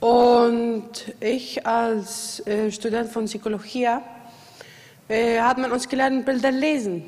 Und 0.01 1.15
ich 1.19 1.65
als 1.65 2.45
äh, 2.45 2.71
Student 2.71 3.09
von 3.09 3.25
Psychologie 3.25 3.87
äh, 5.09 5.39
hat 5.39 5.57
man 5.57 5.71
uns 5.71 5.87
gelernt, 5.87 6.25
Bilder 6.25 6.51
lesen, 6.51 7.03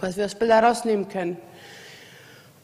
was 0.00 0.16
wir 0.16 0.24
aus 0.24 0.34
Bilder 0.34 0.62
rausnehmen 0.62 1.08
können. 1.08 1.36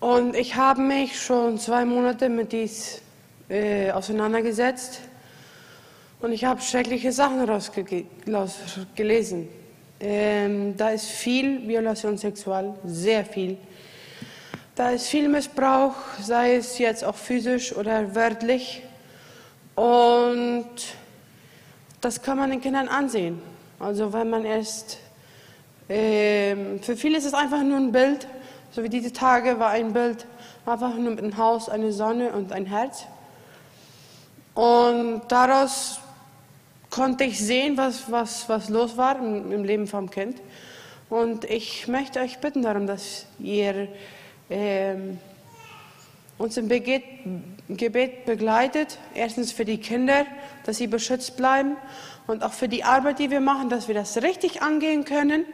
Und 0.01 0.37
ich 0.37 0.55
habe 0.55 0.81
mich 0.81 1.21
schon 1.21 1.59
zwei 1.59 1.85
Monate 1.85 2.29
mit 2.29 2.53
dies 2.53 3.03
äh, 3.49 3.91
auseinandergesetzt 3.91 5.01
und 6.21 6.33
ich 6.33 6.45
habe 6.45 6.61
schreckliche 6.61 7.13
Sachen 7.13 7.41
rausgelesen. 7.41 9.49
Ähm, 10.01 10.77
da 10.77 10.91
ist 10.91 11.07
viel 11.07 11.67
Violation 11.67 12.17
sexual, 12.17 12.75
sehr 12.85 13.25
viel. 13.25 13.57
Da 14.77 14.91
ist 14.91 15.09
viel 15.09 15.29
Missbrauch, 15.29 15.95
sei 16.23 16.55
es 16.55 16.79
jetzt 16.79 17.03
auch 17.03 17.17
physisch 17.17 17.75
oder 17.75 18.15
wörtlich. 18.15 18.83
Und 19.75 20.69
das 22.01 22.23
kann 22.23 22.39
man 22.39 22.51
den 22.51 22.61
Kindern 22.61 22.87
ansehen. 22.87 23.43
Also 23.81 24.13
wenn 24.13 24.29
man 24.29 24.45
erst, 24.45 24.99
ähm, 25.89 26.83
für 26.83 26.97
viele 26.97 27.19
ist 27.19 27.27
es 27.27 27.35
einfach 27.35 27.63
nur 27.63 27.77
ein 27.77 27.93
Bild, 27.93 28.27
so 28.73 28.83
wie 28.83 28.89
diese 28.89 29.13
Tage 29.13 29.61
war 29.61 29.71
ein 29.71 29.93
Bild, 29.93 30.27
einfach 30.67 30.95
nur 30.95 31.11
mit 31.11 31.21
einem 31.21 31.37
Haus, 31.37 31.69
eine 31.69 31.93
Sonne 31.93 32.33
und 32.33 32.53
ein 32.53 32.67
Herz. 32.67 33.05
Und 34.55 35.23
daraus 35.29 36.01
konnte 36.91 37.23
ich 37.23 37.39
sehen, 37.39 37.77
was, 37.77 38.11
was, 38.11 38.49
was 38.49 38.69
los 38.69 38.97
war 38.97 39.17
im, 39.17 39.63
Leben 39.63 39.87
vom 39.87 40.11
Kind. 40.11 40.41
Und 41.09 41.45
ich 41.45 41.87
möchte 41.87 42.19
euch 42.19 42.39
bitten 42.39 42.63
darum, 42.63 42.89
dass 42.89 43.27
ihr 43.39 43.87
ähm, 44.51 45.19
uns 46.37 46.57
im 46.57 46.69
Gebet, 46.69 47.05
Gebet 47.69 48.27
begleitet. 48.27 48.99
Erstens 49.15 49.53
für 49.53 49.65
die 49.65 49.79
Kinder, 49.79 50.27
dass 50.65 50.79
sie 50.79 50.89
beschützt 50.89 51.37
bleiben 51.37 51.77
und 52.29 52.45
auch 52.45 52.53
für 52.53 52.69
die 52.69 52.85
Arbeit, 52.85 53.19
die 53.19 53.31
wir 53.31 53.41
machen, 53.41 53.71
dass 53.71 53.89
wir 53.89 53.95
das 53.95 54.19
richtig 54.19 54.63
angehen 54.63 55.05
können, 55.07 55.47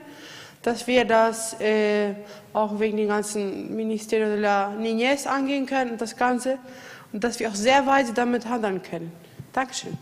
dass 0.63 0.87
wir 0.87 1.05
das 1.05 1.59
äh, 1.61 2.15
auch 2.53 2.81
wegen 2.81 2.97
dem 2.97 3.09
ganzen 3.09 3.75
Ministerio 3.75 4.27
de 4.27 4.41
la 4.41 4.75
Niñez 4.75 5.27
angehen 5.27 5.67
können 5.67 5.93
und 5.93 6.01
das 6.01 6.17
Ganze 6.17 6.59
und 7.13 7.23
dass 7.23 7.39
wir 7.39 7.49
auch 7.49 7.55
sehr 7.55 7.87
weise 7.87 8.13
damit 8.13 8.47
handeln 8.47 8.83
können. 8.83 9.13
Dankeschön. 9.53 9.97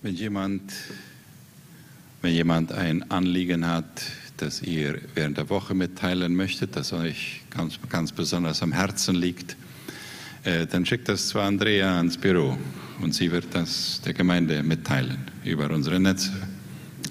Wenn 0.00 0.14
jemand, 0.14 0.72
wenn 2.22 2.34
jemand 2.34 2.70
ein 2.70 3.10
Anliegen 3.10 3.66
hat, 3.66 3.84
das 4.38 4.62
ihr 4.62 5.00
während 5.14 5.36
der 5.36 5.50
Woche 5.50 5.74
mitteilen 5.74 6.34
möchtet, 6.34 6.76
das 6.76 6.92
euch 6.92 7.42
ganz, 7.50 7.78
ganz 7.88 8.12
besonders 8.12 8.62
am 8.62 8.72
Herzen 8.72 9.14
liegt, 9.14 9.56
äh, 10.44 10.66
dann 10.66 10.86
schickt 10.86 11.08
das 11.08 11.28
zu 11.28 11.40
Andrea 11.40 11.98
ans 11.98 12.16
Büro 12.16 12.56
und 13.00 13.14
sie 13.14 13.30
wird 13.30 13.46
das 13.52 14.00
der 14.04 14.14
Gemeinde 14.14 14.62
mitteilen 14.62 15.18
über 15.44 15.70
unsere 15.70 16.00
Netze. 16.00 16.32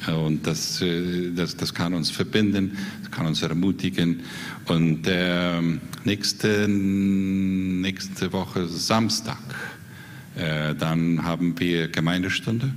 Und 0.08 0.48
das, 0.48 0.82
äh, 0.82 1.32
das, 1.36 1.58
das 1.58 1.74
kann 1.74 1.94
uns 1.94 2.10
verbinden, 2.10 2.78
das 3.02 3.12
kann 3.12 3.26
uns 3.26 3.42
ermutigen. 3.42 4.22
Und 4.66 5.08
äh, 5.08 5.62
nächste, 6.06 6.68
nächste 6.68 8.32
Woche 8.32 8.68
Samstag, 8.68 9.38
äh, 10.36 10.76
dann 10.76 11.24
haben 11.24 11.60
wir 11.60 11.90
Gemeindestunde 11.90 12.72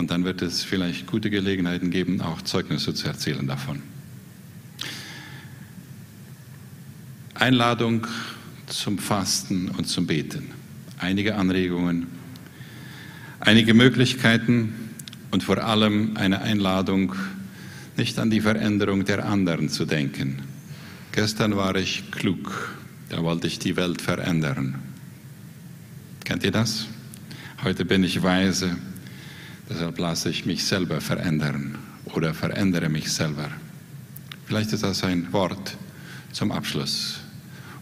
und 0.00 0.10
dann 0.10 0.24
wird 0.24 0.40
es 0.40 0.64
vielleicht 0.64 1.06
gute 1.06 1.28
Gelegenheiten 1.28 1.90
geben, 1.90 2.22
auch 2.22 2.40
Zeugnisse 2.40 2.94
zu 2.94 3.06
erzählen 3.06 3.46
davon. 3.46 3.82
Einladung 7.34 8.06
zum 8.66 8.96
Fasten 8.96 9.68
und 9.68 9.86
zum 9.86 10.06
Beten. 10.06 10.52
Einige 10.98 11.34
Anregungen, 11.34 12.06
einige 13.40 13.74
Möglichkeiten 13.74 14.72
und 15.32 15.42
vor 15.42 15.58
allem 15.58 16.16
eine 16.16 16.40
Einladung, 16.40 17.14
nicht 17.98 18.18
an 18.18 18.30
die 18.30 18.40
Veränderung 18.40 19.04
der 19.04 19.26
anderen 19.26 19.68
zu 19.68 19.84
denken. 19.84 20.40
Gestern 21.12 21.56
war 21.56 21.76
ich 21.76 22.10
klug, 22.10 22.74
da 23.10 23.22
wollte 23.22 23.48
ich 23.48 23.58
die 23.58 23.76
Welt 23.76 24.00
verändern. 24.00 24.76
Kennt 26.24 26.42
ihr 26.42 26.52
das? 26.52 26.86
Heute 27.62 27.84
bin 27.84 28.02
ich 28.02 28.22
weise, 28.22 28.78
deshalb 29.70 29.98
lasse 29.98 30.28
ich 30.28 30.44
mich 30.44 30.64
selber 30.64 31.00
verändern 31.00 31.78
oder 32.06 32.34
verändere 32.34 32.88
mich 32.88 33.10
selber. 33.12 33.48
Vielleicht 34.46 34.72
ist 34.72 34.82
das 34.82 35.04
ein 35.04 35.32
Wort 35.32 35.76
zum 36.32 36.50
Abschluss. 36.50 37.20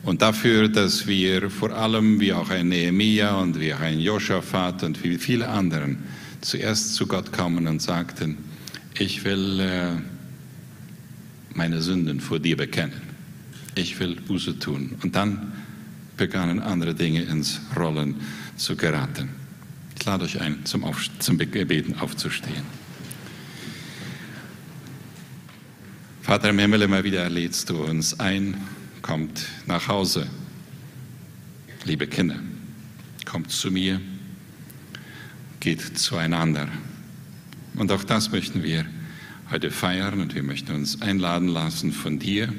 Und 0.03 0.23
dafür, 0.23 0.69
dass 0.69 1.07
wir 1.07 1.51
vor 1.51 1.73
allem, 1.73 2.21
wie 2.21 2.33
auch 2.33 2.51
ein 2.51 2.69
Nehemiah 2.69 3.37
und 3.37 3.59
wie 3.59 3.75
auch 3.75 3.81
ein 3.81 3.99
Josaphat 3.99 4.83
und 4.85 5.03
wie 5.03 5.19
viele 5.19 5.49
anderen, 5.49 5.99
zuerst 6.41 6.95
zu 6.95 7.07
Gott 7.07 7.33
kommen 7.33 7.67
und 7.67 7.83
sagten, 7.83 8.39
ich 8.99 9.25
will 9.25 9.61
äh, 9.61 9.91
meine 11.55 11.83
Sünden 11.83 12.21
vor 12.21 12.39
dir 12.39 12.57
bekennen. 12.57 13.03
Ich 13.75 13.99
will 13.99 14.17
Buße 14.17 14.59
tun. 14.59 14.97
Und 15.03 15.17
dann 15.17 15.53
begannen 16.17 16.61
andere 16.61 16.95
Dinge 16.95 17.23
ins 17.23 17.61
Rollen 17.77 18.17
zu 18.57 18.77
geraten. 18.77 19.38
Euch 20.09 20.41
ein, 20.41 20.65
zum, 20.65 20.85
Auf 20.85 21.07
zum 21.19 21.37
Gebeten 21.37 21.99
aufzustehen. 22.01 22.65
Vater 26.23 26.49
im 26.49 26.59
Himmel, 26.59 26.83
immer 26.83 27.05
wieder 27.05 27.29
lädst 27.29 27.69
du 27.69 27.85
uns 27.85 28.19
ein, 28.19 28.57
kommt 29.03 29.47
nach 29.67 29.87
Hause. 29.87 30.27
Liebe 31.85 32.07
Kinder, 32.07 32.37
kommt 33.27 33.51
zu 33.51 33.71
mir, 33.71 34.01
geht 35.61 35.99
zueinander. 35.99 36.69
Und 37.77 37.93
auch 37.93 38.03
das 38.03 38.33
möchten 38.33 38.63
wir 38.63 38.87
heute 39.51 39.71
feiern 39.71 40.21
und 40.21 40.35
wir 40.35 40.43
möchten 40.43 40.75
uns 40.75 41.03
einladen 41.03 41.49
lassen 41.49 41.93
von 41.93 42.19
dir, 42.19 42.53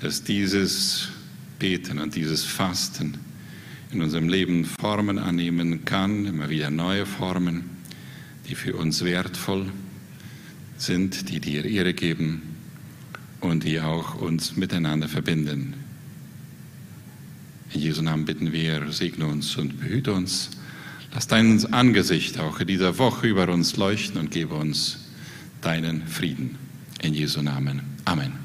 dass 0.00 0.24
dieses 0.24 1.08
Beten 1.60 2.00
und 2.00 2.16
dieses 2.16 2.42
Fasten 2.42 3.18
in 3.94 4.02
unserem 4.02 4.28
Leben 4.28 4.64
Formen 4.64 5.18
annehmen 5.18 5.84
kann, 5.84 6.26
immer 6.26 6.50
wieder 6.50 6.70
neue 6.70 7.06
Formen, 7.06 7.64
die 8.48 8.54
für 8.54 8.74
uns 8.74 9.04
wertvoll 9.04 9.70
sind, 10.76 11.30
die 11.30 11.40
dir 11.40 11.64
Ehre 11.64 11.94
geben 11.94 12.42
und 13.40 13.64
die 13.64 13.80
auch 13.80 14.16
uns 14.16 14.56
miteinander 14.56 15.08
verbinden. 15.08 15.74
In 17.72 17.80
Jesu 17.80 18.02
Namen 18.02 18.24
bitten 18.24 18.52
wir, 18.52 18.90
segne 18.92 19.26
uns 19.26 19.56
und 19.56 19.80
behüte 19.80 20.12
uns. 20.12 20.50
Lass 21.12 21.28
dein 21.28 21.72
Angesicht 21.72 22.38
auch 22.40 22.60
in 22.60 22.66
dieser 22.66 22.98
Woche 22.98 23.28
über 23.28 23.48
uns 23.48 23.76
leuchten 23.76 24.20
und 24.20 24.30
gebe 24.30 24.54
uns 24.54 24.98
deinen 25.60 26.06
Frieden. 26.06 26.56
In 27.02 27.14
Jesu 27.14 27.42
Namen. 27.42 27.82
Amen. 28.04 28.43